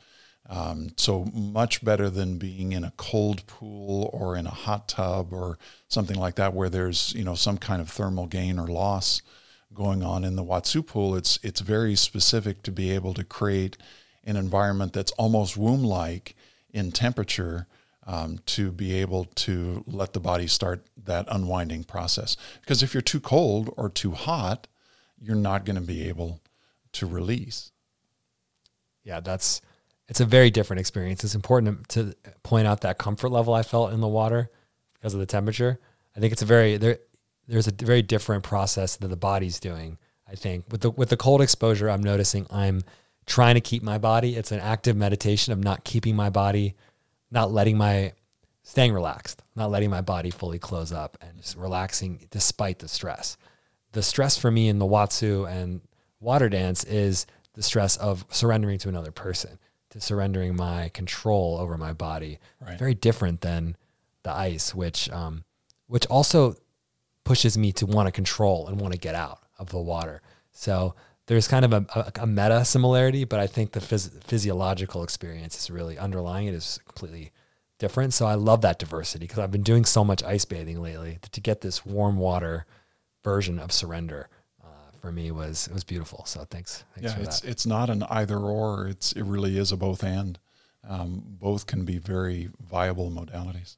[0.50, 5.32] Um, so much better than being in a cold pool or in a hot tub
[5.32, 5.57] or
[5.88, 9.22] something like that, where there's you know some kind of thermal gain or loss
[9.74, 13.76] going on in the Watsu pool, it's it's very specific to be able to create
[14.24, 16.36] an environment that's almost womb-like
[16.70, 17.66] in temperature
[18.06, 22.36] um, to be able to let the body start that unwinding process.
[22.60, 24.66] Because if you're too cold or too hot,
[25.20, 26.40] you're not going to be able
[26.92, 27.70] to release.
[29.04, 29.60] Yeah, that's
[30.08, 31.24] it's a very different experience.
[31.24, 34.50] It's important to point out that comfort level I felt in the water
[34.94, 35.78] because of the temperature.
[36.16, 36.98] I think it's a very there
[37.49, 39.99] there's a very different process that the body's doing.
[40.28, 42.82] I think with the with the cold exposure, I'm noticing I'm
[43.26, 44.36] trying to keep my body.
[44.36, 46.74] It's an active meditation of not keeping my body,
[47.30, 48.12] not letting my
[48.62, 53.36] staying relaxed, not letting my body fully close up and just relaxing despite the stress.
[53.93, 55.82] The stress for me in the Watsu and
[56.20, 59.59] water dance is the stress of surrendering to another person,
[59.90, 62.38] to surrendering my control over my body.
[62.61, 62.78] Right.
[62.78, 63.76] Very different than
[64.22, 65.45] the ice, which um,
[65.88, 66.57] which also
[67.24, 70.22] pushes me to want to control and want to get out of the water.
[70.50, 70.94] So
[71.26, 75.58] there's kind of a, a, a meta similarity, but I think the phys- physiological experience
[75.58, 77.32] is really underlying it is completely
[77.78, 78.12] different.
[78.14, 81.40] So I love that diversity because I've been doing so much ice bathing lately to
[81.40, 82.66] get this warm water
[83.24, 84.28] version of surrender
[84.62, 84.66] uh,
[85.00, 86.24] for me was it was beautiful.
[86.26, 86.84] So thanks.
[86.94, 87.48] thanks yeah, it's that.
[87.50, 88.88] it's not an either or.
[88.88, 90.38] It's it really is a both and.
[90.88, 93.76] Um, both can be very viable modalities.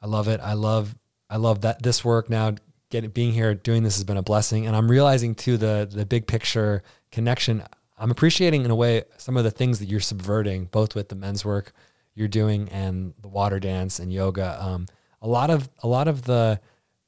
[0.00, 0.40] I love it.
[0.40, 0.96] I love
[1.30, 2.54] I love that this work now
[2.90, 6.06] getting being here, doing this has been a blessing, and I'm realizing too the the
[6.06, 7.62] big picture connection.
[7.98, 11.16] I'm appreciating in a way some of the things that you're subverting, both with the
[11.16, 11.72] men's work
[12.14, 14.62] you're doing and the water dance and yoga.
[14.62, 14.86] Um,
[15.20, 16.60] a lot of a lot of the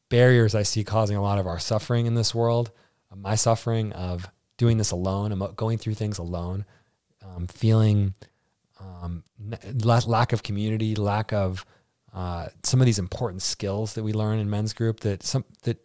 [0.08, 2.70] barriers I see causing a lot of our suffering in this world,
[3.10, 6.66] uh, my suffering of doing this alone, going through things alone,
[7.24, 8.14] um, feeling
[8.78, 9.24] um,
[9.84, 11.64] lack of community, lack of
[12.12, 15.78] uh, some of these important skills that we learn in men's group that some that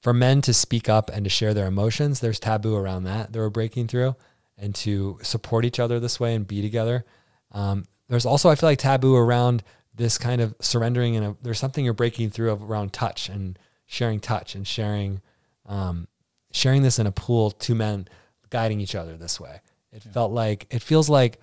[0.00, 3.38] for men to speak up and to share their emotions, there's taboo around that that
[3.38, 4.16] we're breaking through,
[4.56, 7.04] and to support each other this way and be together.
[7.52, 9.62] Um, there's also I feel like taboo around
[9.94, 14.54] this kind of surrendering and there's something you're breaking through around touch and sharing touch
[14.54, 15.20] and sharing
[15.66, 16.08] um,
[16.52, 18.08] sharing this in a pool, two men
[18.50, 19.60] guiding each other this way.
[19.92, 20.12] It yeah.
[20.12, 21.40] felt like it feels like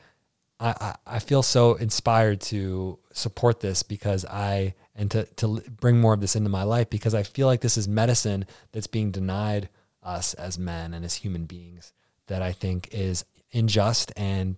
[0.59, 6.13] I, I feel so inspired to support this because I and to to bring more
[6.13, 9.69] of this into my life because I feel like this is medicine that's being denied
[10.03, 11.93] us as men and as human beings
[12.27, 14.57] that I think is unjust and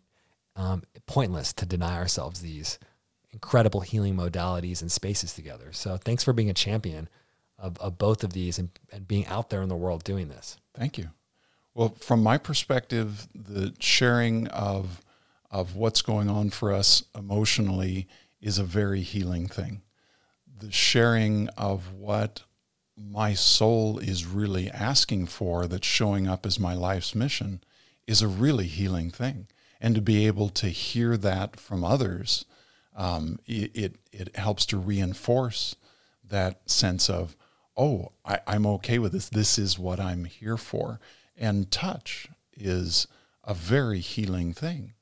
[0.56, 2.80] um, pointless to deny ourselves these
[3.32, 5.72] incredible healing modalities and spaces together.
[5.72, 7.10] So thanks for being a champion
[7.60, 10.58] of, of both of these and, and being out there in the world doing this.
[10.74, 11.10] Thank you.
[11.76, 15.04] Well, from my perspective, the sharing of
[15.50, 18.06] of what's going on for us emotionally
[18.48, 19.82] is a very healing thing.
[20.60, 22.44] The sharing of what
[22.96, 27.62] my soul is really asking for that's showing up as my life's mission
[28.08, 29.48] is a really healing thing.
[29.82, 32.46] And to be able to hear that from others,
[32.96, 35.76] um, it, it, it, helps to reinforce
[36.24, 37.36] that sense of,
[37.76, 39.28] oh, I, I'm okay with this.
[39.28, 41.02] This is what I'm here for.
[41.36, 43.08] And touch is
[43.44, 44.94] a very healing thing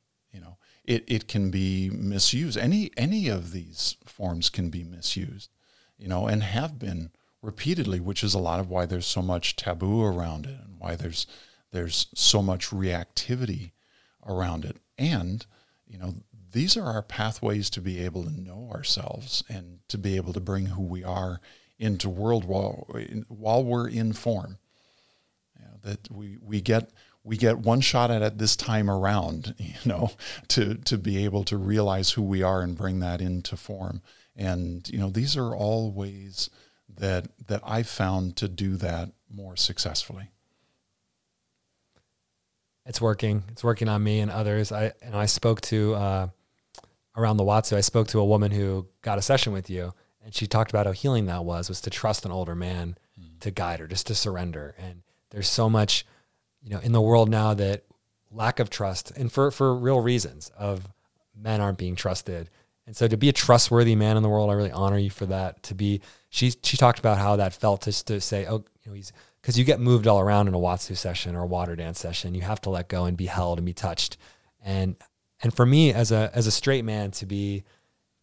[0.87, 2.57] it, it can be misused.
[2.57, 5.49] Any any of these forms can be misused,
[5.97, 7.11] you know, and have been
[7.41, 10.95] repeatedly, which is a lot of why there's so much taboo around it and why
[10.95, 11.27] there's
[11.71, 13.71] there's so much reactivity
[14.25, 14.77] around it.
[14.97, 15.45] And,
[15.85, 16.15] you know,
[16.51, 20.39] these are our pathways to be able to know ourselves and to be able to
[20.39, 21.41] bring who we are
[21.77, 22.87] into world while
[23.27, 24.57] while we're in form.
[25.59, 26.91] You know, that we we get
[27.25, 30.11] we get one shot at it this time around, you know,
[30.49, 34.01] to to be able to realize who we are and bring that into form.
[34.35, 36.49] And you know, these are all ways
[36.97, 40.29] that that I've found to do that more successfully.
[42.85, 43.43] It's working.
[43.49, 44.71] It's working on me and others.
[44.71, 46.27] I and I spoke to uh,
[47.17, 47.75] around the Watsu.
[47.75, 50.85] I spoke to a woman who got a session with you, and she talked about
[50.85, 53.39] how healing that was was to trust an older man mm.
[53.39, 54.75] to guide her, just to surrender.
[54.77, 55.01] And
[55.31, 56.05] there's so much
[56.65, 57.83] you know, in the world now that
[58.31, 60.87] lack of trust and for, for real reasons of
[61.39, 62.49] men aren't being trusted.
[62.87, 65.27] And so to be a trustworthy man in the world, I really honor you for
[65.27, 65.63] that.
[65.63, 68.93] To be, she, she talked about how that felt just to say, oh, you know,
[68.93, 71.99] he's, because you get moved all around in a Watsu session or a water dance
[71.99, 72.33] session.
[72.33, 74.17] You have to let go and be held and be touched.
[74.63, 74.95] And,
[75.41, 77.63] and for me as a, as a straight man to be,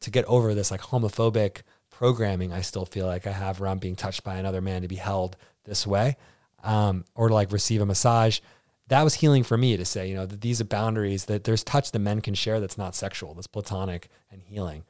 [0.00, 3.94] to get over this like homophobic programming, I still feel like I have around being
[3.94, 6.16] touched by another man to be held this way
[6.62, 8.40] um, or to like receive a massage.
[8.88, 11.64] That was healing for me to say, you know, that these are boundaries that there's
[11.64, 14.84] touch that men can share that's not sexual, that's platonic and healing.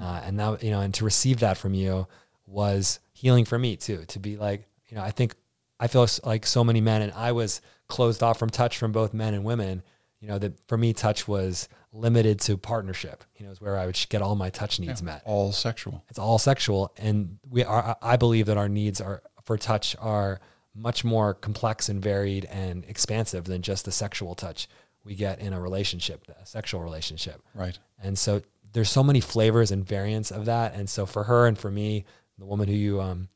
[0.00, 2.06] Uh, and that, you know, and to receive that from you
[2.46, 5.34] was healing for me too, to be like, you know, I think
[5.80, 9.12] I feel like so many men and I was closed off from touch from both
[9.12, 9.82] men and women,
[10.20, 13.86] you know, that for me, touch was limited to partnership, you know, is where I
[13.86, 15.22] would get all my touch needs yeah, met.
[15.24, 16.04] All sexual.
[16.08, 16.92] It's all sexual.
[16.96, 20.40] And we are, I believe that our needs are for touch are
[20.74, 24.68] much more complex and varied and expansive than just the sexual touch
[25.04, 27.40] we get in a relationship, a sexual relationship.
[27.54, 27.78] Right.
[28.02, 28.42] And so
[28.72, 30.74] there's so many flavors and variants of that.
[30.74, 32.04] And so for her and for me,
[32.38, 33.28] the woman who you um,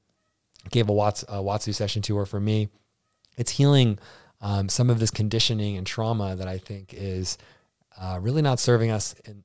[0.70, 2.68] gave a, Watts, a Watsu session to, or for me,
[3.36, 3.98] it's healing
[4.40, 7.38] um, some of this conditioning and trauma that I think is
[8.00, 9.42] uh, really not serving us in,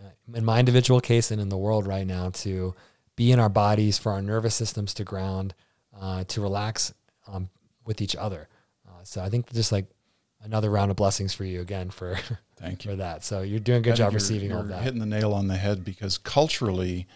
[0.00, 2.74] uh, in my individual case and in the world right now to
[3.16, 5.54] be in our bodies, for our nervous systems to ground,
[5.98, 6.94] uh, to relax
[7.30, 7.50] um,
[7.84, 8.48] with each other.
[8.86, 9.86] Uh, so I think just like
[10.42, 12.18] another round of blessings for you again for
[12.56, 13.24] thank you for that.
[13.24, 14.82] So you're doing a good job receiving all that.
[14.82, 17.06] Hitting the nail on the head because culturally,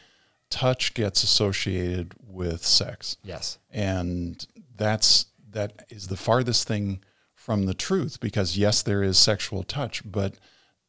[0.51, 3.17] touch gets associated with sex.
[3.23, 4.47] Yes, and
[4.77, 7.01] that's that is the farthest thing
[7.35, 10.35] from the truth because yes, there is sexual touch, but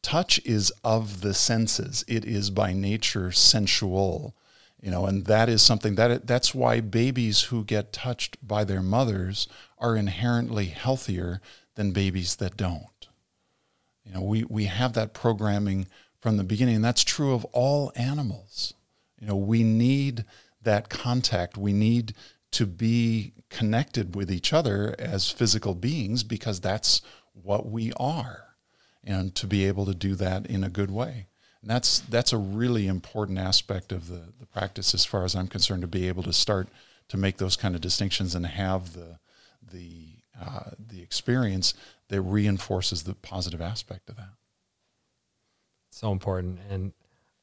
[0.01, 2.05] touch is of the senses.
[2.07, 4.35] It is by nature sensual
[4.81, 8.81] you know and that is something that that's why babies who get touched by their
[8.81, 9.47] mothers
[9.77, 11.41] are inherently healthier
[11.75, 13.07] than babies that don't.
[14.03, 15.87] You know we we have that programming
[16.19, 18.73] from the beginning and that's true of all animals.
[19.19, 20.25] You know we need
[20.61, 21.57] that contact.
[21.57, 22.13] We need
[22.51, 27.01] to be connected with each other as physical beings because that's
[27.33, 28.55] what we are
[29.03, 31.27] and to be able to do that in a good way
[31.65, 35.47] and that's that's a really important aspect of the, the practice as far as i'm
[35.47, 36.67] concerned to be able to start
[37.09, 39.19] to make those kind of distinctions and have the
[39.71, 41.73] the uh, the experience
[42.09, 44.33] that reinforces the positive aspect of that.
[45.91, 46.59] So important.
[46.69, 46.91] And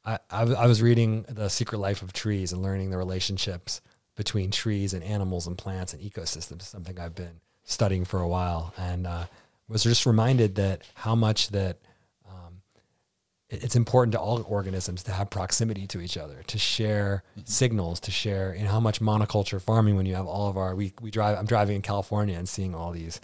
[0.04, 3.80] I, I, was reading the secret life of trees and learning the relationships
[4.14, 8.74] between trees and animals and plants and ecosystems something i've been studying for a while.
[8.76, 9.24] And uh,
[9.68, 11.78] was just reminded that how much that
[13.52, 18.10] it's important to all organisms to have proximity to each other, to share signals, to
[18.10, 21.38] share in how much monoculture farming when you have all of our we we drive
[21.38, 23.20] I'm driving in California and seeing all these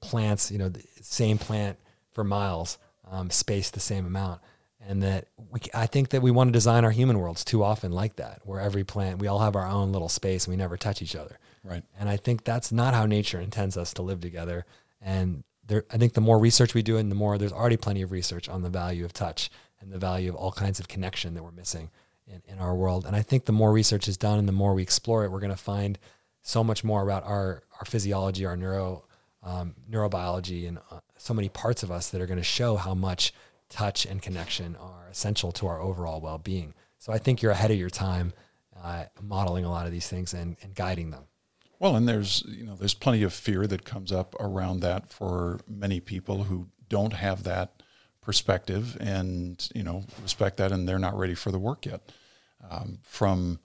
[0.00, 1.78] plants, you know, the same plant
[2.12, 2.78] for miles,
[3.10, 4.40] um, spaced the same amount.
[4.84, 7.92] And that we, I think that we want to design our human worlds too often
[7.92, 10.76] like that, where every plant, we all have our own little space and we never
[10.76, 11.38] touch each other.
[11.62, 14.66] right And I think that's not how nature intends us to live together.
[15.00, 18.02] And there, I think the more research we do, and the more there's already plenty
[18.02, 19.50] of research on the value of touch
[19.82, 21.90] and the value of all kinds of connection that we're missing
[22.26, 23.04] in, in our world.
[23.04, 25.40] And I think the more research is done and the more we explore it, we're
[25.40, 25.98] going to find
[26.42, 29.04] so much more about our, our physiology, our neuro,
[29.42, 32.94] um, neurobiology, and uh, so many parts of us that are going to show how
[32.94, 33.32] much
[33.68, 36.74] touch and connection are essential to our overall well being.
[36.98, 38.32] So I think you're ahead of your time
[38.82, 41.24] uh, modeling a lot of these things and, and guiding them.
[41.78, 45.58] Well, and there's you know there's plenty of fear that comes up around that for
[45.66, 47.81] many people who don't have that
[48.22, 52.00] perspective and you know respect that, and they're not ready for the work yet.
[52.70, 53.58] Um, from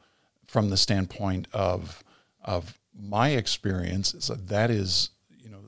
[0.48, 2.04] from the standpoint of
[2.44, 5.62] of my experience, that is you know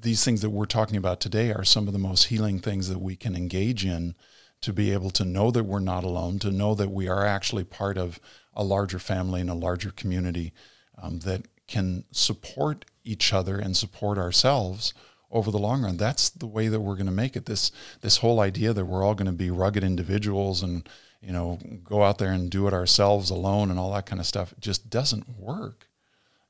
[0.00, 3.00] these things that we're talking about today are some of the most healing things that
[3.00, 4.14] we can engage in
[4.62, 7.64] to be able to know that we're not alone, to know that we are actually
[7.64, 8.20] part of
[8.54, 10.52] a larger family and a larger community
[11.00, 14.92] um, that can support each other and support ourselves
[15.30, 15.96] over the long run.
[15.96, 17.46] That's the way that we're going to make it.
[17.46, 17.70] This
[18.00, 20.88] this whole idea that we're all going to be rugged individuals and
[21.20, 24.26] you know go out there and do it ourselves alone and all that kind of
[24.26, 25.88] stuff just doesn't work.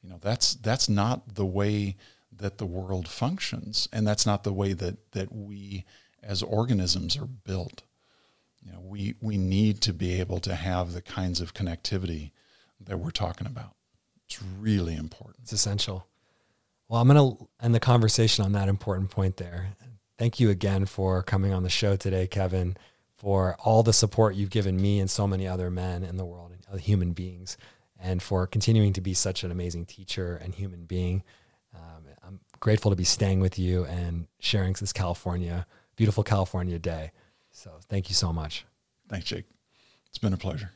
[0.03, 1.97] You know that's that's not the way
[2.33, 5.85] that the world functions, and that's not the way that that we
[6.23, 7.83] as organisms are built.
[8.65, 12.33] You know, we we need to be able to have the kinds of connectivity
[12.81, 13.75] that we're talking about.
[14.27, 15.39] It's really important.
[15.43, 16.07] It's essential.
[16.91, 19.69] Well, I'm going to end the conversation on that important point there.
[20.19, 22.77] Thank you again for coming on the show today, Kevin,
[23.15, 26.51] for all the support you've given me and so many other men in the world
[26.51, 27.57] and other human beings,
[27.97, 31.23] and for continuing to be such an amazing teacher and human being.
[31.77, 37.13] Um, I'm grateful to be staying with you and sharing this California, beautiful California day.
[37.53, 38.65] So thank you so much.
[39.09, 39.45] Thanks, Jake.
[40.09, 40.73] It's been a pleasure.